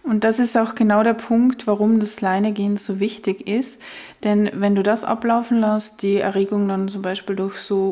Und 0.04 0.26
das 0.26 0.40
ist 0.40 0.58
auch 0.58 0.76
genau 0.76 1.04
der 1.04 1.14
Punkt, 1.14 1.68
warum 1.68 2.00
das 2.00 2.20
Leinegehen 2.20 2.78
so 2.78 3.00
wichtig 3.00 3.48
ist. 3.48 3.82
Denn 4.24 4.50
wenn 4.54 4.76
du 4.76 4.84
das 4.84 5.04
ablaufen 5.04 5.60
lässt, 5.60 6.02
die 6.02 6.18
Erregung 6.18 6.68
dann 6.68 6.90
zum 6.90 7.02
Beispiel 7.02 7.36
durch 7.36 7.58
so 7.58 7.90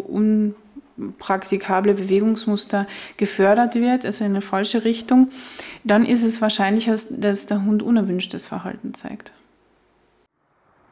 unpraktikable 0.97 1.93
Bewegungsmuster 1.93 2.87
gefördert 3.17 3.75
wird, 3.75 4.05
also 4.05 4.23
in 4.23 4.31
eine 4.31 4.41
falsche 4.41 4.83
Richtung, 4.83 5.29
dann 5.83 6.05
ist 6.05 6.23
es 6.23 6.41
wahrscheinlicher, 6.41 6.95
dass 7.11 7.45
der 7.45 7.63
Hund 7.63 7.83
unerwünschtes 7.83 8.45
Verhalten 8.45 8.93
zeigt. 8.93 9.31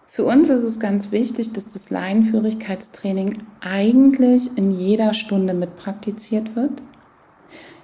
Für 0.07 0.23
uns 0.23 0.49
ist 0.49 0.63
es 0.63 0.79
ganz 0.79 1.11
wichtig, 1.11 1.51
dass 1.51 1.73
das 1.73 1.89
Leinenführigkeitstraining 1.89 3.39
eigentlich 3.59 4.57
in 4.57 4.71
jeder 4.71 5.13
Stunde 5.13 5.53
mit 5.53 5.75
praktiziert 5.75 6.55
wird. 6.55 6.71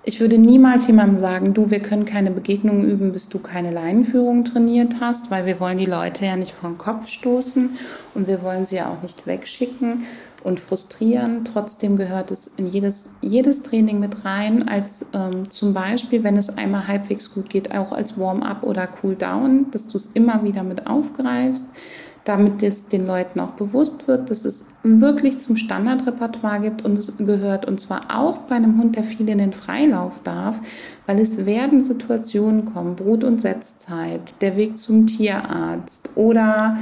Ich 0.03 0.19
würde 0.19 0.39
niemals 0.39 0.87
jemandem 0.87 1.19
sagen, 1.19 1.53
du, 1.53 1.69
wir 1.69 1.79
können 1.79 2.05
keine 2.05 2.31
Begegnungen 2.31 2.89
üben, 2.89 3.11
bis 3.11 3.29
du 3.29 3.37
keine 3.37 3.71
Leinenführung 3.71 4.43
trainiert 4.45 4.95
hast, 4.99 5.29
weil 5.29 5.45
wir 5.45 5.59
wollen 5.59 5.77
die 5.77 5.85
Leute 5.85 6.25
ja 6.25 6.35
nicht 6.35 6.53
vor 6.53 6.71
den 6.71 6.79
Kopf 6.79 7.07
stoßen 7.07 7.77
und 8.15 8.27
wir 8.27 8.41
wollen 8.41 8.65
sie 8.65 8.77
ja 8.77 8.89
auch 8.89 9.03
nicht 9.03 9.27
wegschicken 9.27 10.05
und 10.43 10.59
frustrieren. 10.59 11.45
Trotzdem 11.45 11.97
gehört 11.97 12.31
es 12.31 12.47
in 12.47 12.67
jedes, 12.67 13.13
jedes 13.21 13.61
Training 13.61 13.99
mit 13.99 14.25
rein, 14.25 14.67
als 14.67 15.05
ähm, 15.13 15.47
zum 15.51 15.75
Beispiel, 15.75 16.23
wenn 16.23 16.35
es 16.35 16.57
einmal 16.57 16.87
halbwegs 16.87 17.31
gut 17.31 17.51
geht, 17.51 17.71
auch 17.75 17.91
als 17.91 18.19
Warm-up 18.19 18.63
oder 18.63 18.89
Cool-down, 19.03 19.69
dass 19.69 19.87
du 19.87 19.97
es 19.97 20.07
immer 20.07 20.43
wieder 20.43 20.63
mit 20.63 20.87
aufgreifst 20.87 21.69
damit 22.23 22.61
es 22.61 22.87
den 22.87 23.07
Leuten 23.07 23.39
auch 23.39 23.51
bewusst 23.51 24.07
wird, 24.07 24.29
dass 24.29 24.45
es 24.45 24.67
wirklich 24.83 25.39
zum 25.39 25.55
Standardrepertoire 25.55 26.61
gibt 26.61 26.85
und 26.85 26.97
es 26.97 27.17
gehört 27.17 27.65
und 27.65 27.79
zwar 27.79 28.01
auch 28.15 28.37
bei 28.39 28.55
einem 28.55 28.79
Hund, 28.79 28.95
der 28.95 29.03
viel 29.03 29.27
in 29.29 29.39
den 29.39 29.53
Freilauf 29.53 30.21
darf, 30.23 30.61
weil 31.07 31.19
es 31.19 31.45
werden 31.45 31.83
Situationen 31.83 32.65
kommen, 32.65 32.95
Brut- 32.95 33.23
und 33.23 33.41
Setzzeit, 33.41 34.35
der 34.41 34.55
Weg 34.55 34.77
zum 34.77 35.07
Tierarzt 35.07 36.11
oder 36.15 36.77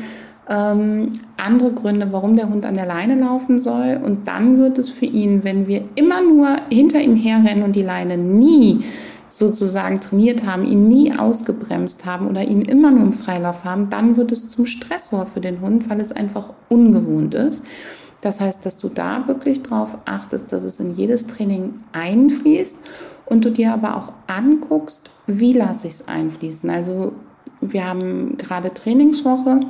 ähm, 0.50 1.20
andere 1.38 1.72
Gründe, 1.72 2.08
warum 2.12 2.36
der 2.36 2.50
Hund 2.50 2.66
an 2.66 2.74
der 2.74 2.88
Leine 2.88 3.16
laufen 3.16 3.62
soll. 3.62 4.00
Und 4.04 4.28
dann 4.28 4.58
wird 4.58 4.78
es 4.78 4.90
für 4.90 5.06
ihn, 5.06 5.44
wenn 5.44 5.68
wir 5.68 5.84
immer 5.96 6.22
nur 6.22 6.56
hinter 6.70 7.00
ihm 7.00 7.16
herrennen 7.16 7.64
und 7.64 7.76
die 7.76 7.84
Leine 7.84 8.18
nie 8.18 8.84
sozusagen 9.30 10.02
trainiert 10.02 10.46
haben, 10.46 10.66
ihn 10.66 10.88
nie 10.88 11.14
ausgebremst 11.18 12.06
haben 12.06 12.28
oder 12.28 12.44
ihn 12.44 12.62
immer 12.62 12.92
nur 12.92 13.04
im 13.04 13.14
Freilauf 13.14 13.64
haben, 13.64 13.90
dann 13.90 14.18
wird 14.18 14.32
es 14.32 14.50
zum 14.50 14.66
Stressor 14.66 15.26
für 15.26 15.40
den 15.40 15.62
Hund, 15.62 15.90
weil 15.90 16.00
es 16.00 16.12
einfach 16.12 16.50
ungewohnt 16.68 17.34
ist. 17.36 17.64
Das 18.22 18.42
heißt, 18.42 18.66
dass 18.66 18.78
du 18.78 18.90
da 18.90 19.28
wirklich 19.28 19.64
drauf 19.64 19.98
achtest, 20.06 20.52
dass 20.52 20.64
es 20.64 20.80
in 20.80 20.94
jedes 20.94 21.28
Training 21.28 21.76
einfließt 21.94 22.78
und 23.26 23.46
du 23.46 23.52
dir 23.52 23.74
aber 23.74 23.96
auch 23.96 24.12
anguckst, 24.28 25.12
wie 25.28 25.54
lasse 25.54 25.88
ich 25.88 25.94
es 25.94 26.08
einfließen. 26.08 26.70
Also 26.70 27.14
wir 27.62 27.88
haben 27.88 28.36
gerade 28.38 28.74
Trainingswoche 28.74 29.62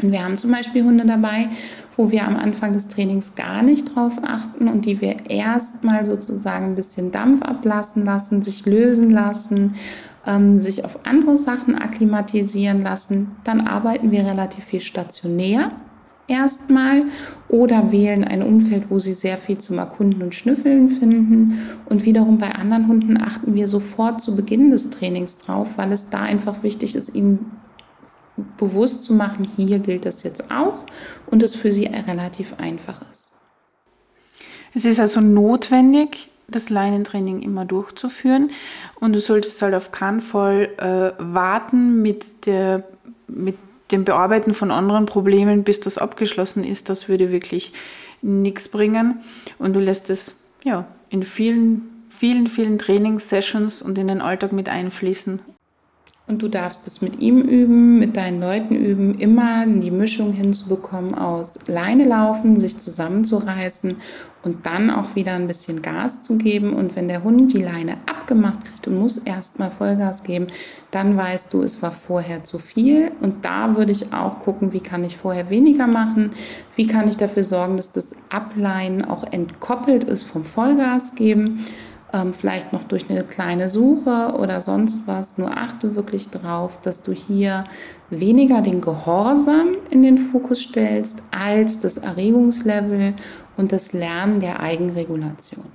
und 0.00 0.12
wir 0.12 0.24
haben 0.24 0.38
zum 0.38 0.52
Beispiel 0.52 0.84
Hunde 0.84 1.04
dabei, 1.04 1.48
wo 1.96 2.10
wir 2.10 2.26
am 2.26 2.36
Anfang 2.36 2.72
des 2.72 2.88
Trainings 2.88 3.34
gar 3.34 3.62
nicht 3.62 3.96
drauf 3.96 4.18
achten 4.22 4.68
und 4.68 4.86
die 4.86 5.00
wir 5.00 5.28
erstmal 5.28 6.06
sozusagen 6.06 6.66
ein 6.66 6.74
bisschen 6.76 7.10
Dampf 7.10 7.42
ablassen 7.42 8.04
lassen, 8.04 8.42
sich 8.42 8.64
lösen 8.64 9.10
lassen, 9.10 9.74
ähm, 10.24 10.58
sich 10.58 10.84
auf 10.84 11.04
andere 11.04 11.36
Sachen 11.36 11.74
akklimatisieren 11.74 12.80
lassen. 12.80 13.32
Dann 13.42 13.60
arbeiten 13.66 14.12
wir 14.12 14.24
relativ 14.24 14.64
viel 14.64 14.80
stationär 14.80 15.70
erstmal 16.28 17.06
oder 17.48 17.90
wählen 17.90 18.22
ein 18.22 18.42
Umfeld, 18.42 18.90
wo 18.90 19.00
sie 19.00 19.14
sehr 19.14 19.38
viel 19.38 19.58
zum 19.58 19.78
Erkunden 19.78 20.22
und 20.22 20.34
Schnüffeln 20.34 20.86
finden. 20.86 21.58
Und 21.86 22.04
wiederum 22.04 22.38
bei 22.38 22.54
anderen 22.54 22.86
Hunden 22.86 23.20
achten 23.20 23.54
wir 23.54 23.66
sofort 23.66 24.20
zu 24.20 24.36
Beginn 24.36 24.70
des 24.70 24.90
Trainings 24.90 25.38
drauf, 25.38 25.78
weil 25.78 25.90
es 25.90 26.10
da 26.10 26.20
einfach 26.20 26.62
wichtig 26.62 26.94
ist, 26.94 27.14
ihnen 27.16 27.50
bewusst 28.56 29.04
zu 29.04 29.14
machen, 29.14 29.48
hier 29.56 29.78
gilt 29.78 30.04
das 30.04 30.22
jetzt 30.22 30.50
auch 30.50 30.84
und 31.26 31.42
es 31.42 31.54
für 31.54 31.70
sie 31.70 31.86
relativ 31.86 32.54
einfach 32.58 33.02
ist. 33.12 33.32
Es 34.74 34.84
ist 34.84 35.00
also 35.00 35.20
notwendig, 35.20 36.28
das 36.48 36.70
Leinentraining 36.70 37.42
immer 37.42 37.64
durchzuführen 37.64 38.50
und 39.00 39.12
du 39.12 39.20
solltest 39.20 39.60
halt 39.60 39.74
auf 39.74 39.92
keinen 39.92 40.20
Fall 40.20 40.70
äh, 40.78 41.22
warten 41.22 42.00
mit, 42.00 42.46
der, 42.46 42.84
mit 43.26 43.56
dem 43.90 44.04
Bearbeiten 44.04 44.54
von 44.54 44.70
anderen 44.70 45.06
Problemen, 45.06 45.64
bis 45.64 45.80
das 45.80 45.98
abgeschlossen 45.98 46.64
ist. 46.64 46.88
Das 46.88 47.08
würde 47.08 47.30
wirklich 47.30 47.72
nichts 48.22 48.68
bringen 48.68 49.20
und 49.58 49.74
du 49.74 49.80
lässt 49.80 50.10
es 50.10 50.44
ja, 50.64 50.86
in 51.10 51.22
vielen, 51.22 52.04
vielen, 52.08 52.46
vielen 52.46 52.78
Trainingssessions 52.78 53.82
und 53.82 53.98
in 53.98 54.08
den 54.08 54.20
Alltag 54.20 54.52
mit 54.52 54.68
einfließen 54.68 55.40
und 56.28 56.42
du 56.42 56.48
darfst 56.48 56.86
es 56.86 57.00
mit 57.00 57.20
ihm 57.20 57.40
üben, 57.40 57.98
mit 57.98 58.18
deinen 58.18 58.40
Leuten 58.40 58.74
üben, 58.74 59.14
immer 59.14 59.66
die 59.66 59.90
Mischung 59.90 60.32
hinzubekommen 60.32 61.14
aus 61.14 61.58
Leine 61.68 62.04
laufen, 62.04 62.58
sich 62.58 62.78
zusammenzureißen 62.78 63.96
und 64.42 64.66
dann 64.66 64.90
auch 64.90 65.16
wieder 65.16 65.32
ein 65.32 65.46
bisschen 65.46 65.80
Gas 65.80 66.22
zu 66.22 66.36
geben. 66.36 66.74
Und 66.74 66.96
wenn 66.96 67.08
der 67.08 67.24
Hund 67.24 67.54
die 67.54 67.62
Leine 67.62 67.96
abgemacht 68.06 68.66
kriegt 68.66 68.86
und 68.86 68.98
muss 68.98 69.18
erstmal 69.18 69.70
Vollgas 69.70 70.22
geben, 70.22 70.48
dann 70.90 71.16
weißt 71.16 71.52
du, 71.52 71.62
es 71.62 71.82
war 71.82 71.92
vorher 71.92 72.44
zu 72.44 72.58
viel. 72.58 73.10
Und 73.20 73.46
da 73.46 73.76
würde 73.76 73.92
ich 73.92 74.12
auch 74.12 74.38
gucken, 74.38 74.74
wie 74.74 74.80
kann 74.80 75.04
ich 75.04 75.16
vorher 75.16 75.48
weniger 75.48 75.86
machen? 75.86 76.30
Wie 76.76 76.86
kann 76.86 77.08
ich 77.08 77.16
dafür 77.16 77.42
sorgen, 77.42 77.78
dass 77.78 77.90
das 77.90 78.16
Ableinen 78.28 79.04
auch 79.04 79.24
entkoppelt 79.24 80.04
ist 80.04 80.24
vom 80.24 80.44
Vollgas 80.44 81.14
geben? 81.14 81.64
Ähm, 82.12 82.32
vielleicht 82.32 82.72
noch 82.72 82.84
durch 82.84 83.10
eine 83.10 83.24
kleine 83.24 83.68
Suche 83.68 84.34
oder 84.38 84.62
sonst 84.62 85.06
was. 85.06 85.38
Nur 85.38 85.56
achte 85.56 85.94
wirklich 85.94 86.30
darauf, 86.30 86.80
dass 86.80 87.02
du 87.02 87.12
hier 87.12 87.64
weniger 88.10 88.62
den 88.62 88.80
Gehorsam 88.80 89.76
in 89.90 90.02
den 90.02 90.18
Fokus 90.18 90.62
stellst, 90.62 91.22
als 91.30 91.80
das 91.80 91.98
Erregungslevel 91.98 93.14
und 93.56 93.72
das 93.72 93.92
Lernen 93.92 94.40
der 94.40 94.60
Eigenregulation. 94.60 95.66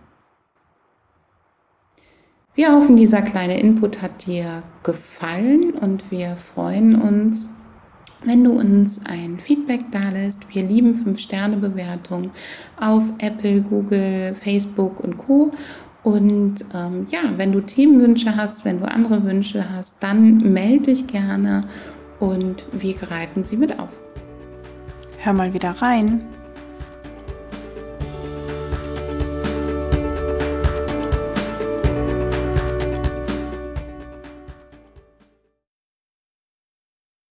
Wir 2.55 2.71
hoffen, 2.71 2.97
dieser 2.97 3.23
kleine 3.23 3.59
Input 3.59 4.03
hat 4.03 4.27
dir 4.27 4.61
gefallen 4.83 5.71
und 5.71 6.11
wir 6.11 6.35
freuen 6.35 7.01
uns, 7.01 7.49
wenn 8.25 8.43
du 8.43 8.51
uns 8.51 9.05
ein 9.07 9.39
Feedback 9.39 9.81
da 9.91 10.09
lässt. 10.09 10.53
Wir 10.53 10.63
lieben 10.63 10.93
5-Sterne-Bewertungen 10.93 12.31
auf 12.79 13.11
Apple, 13.17 13.61
Google, 13.61 14.35
Facebook 14.35 14.99
und 14.99 15.17
Co. 15.17 15.51
Und 16.03 16.65
ähm, 16.73 17.05
ja, 17.09 17.21
wenn 17.37 17.53
du 17.53 17.61
Themenwünsche 17.61 18.35
hast, 18.35 18.65
wenn 18.65 18.79
du 18.79 18.85
andere 18.85 19.23
Wünsche 19.23 19.65
hast, 19.73 20.03
dann 20.03 20.37
melde 20.37 20.91
dich 20.91 21.07
gerne 21.07 21.61
und 22.19 22.65
wir 22.73 22.93
greifen 22.93 23.43
sie 23.43 23.57
mit 23.57 23.79
auf. 23.79 23.89
Hör 25.17 25.33
mal 25.33 25.53
wieder 25.53 25.71
rein. 25.71 26.21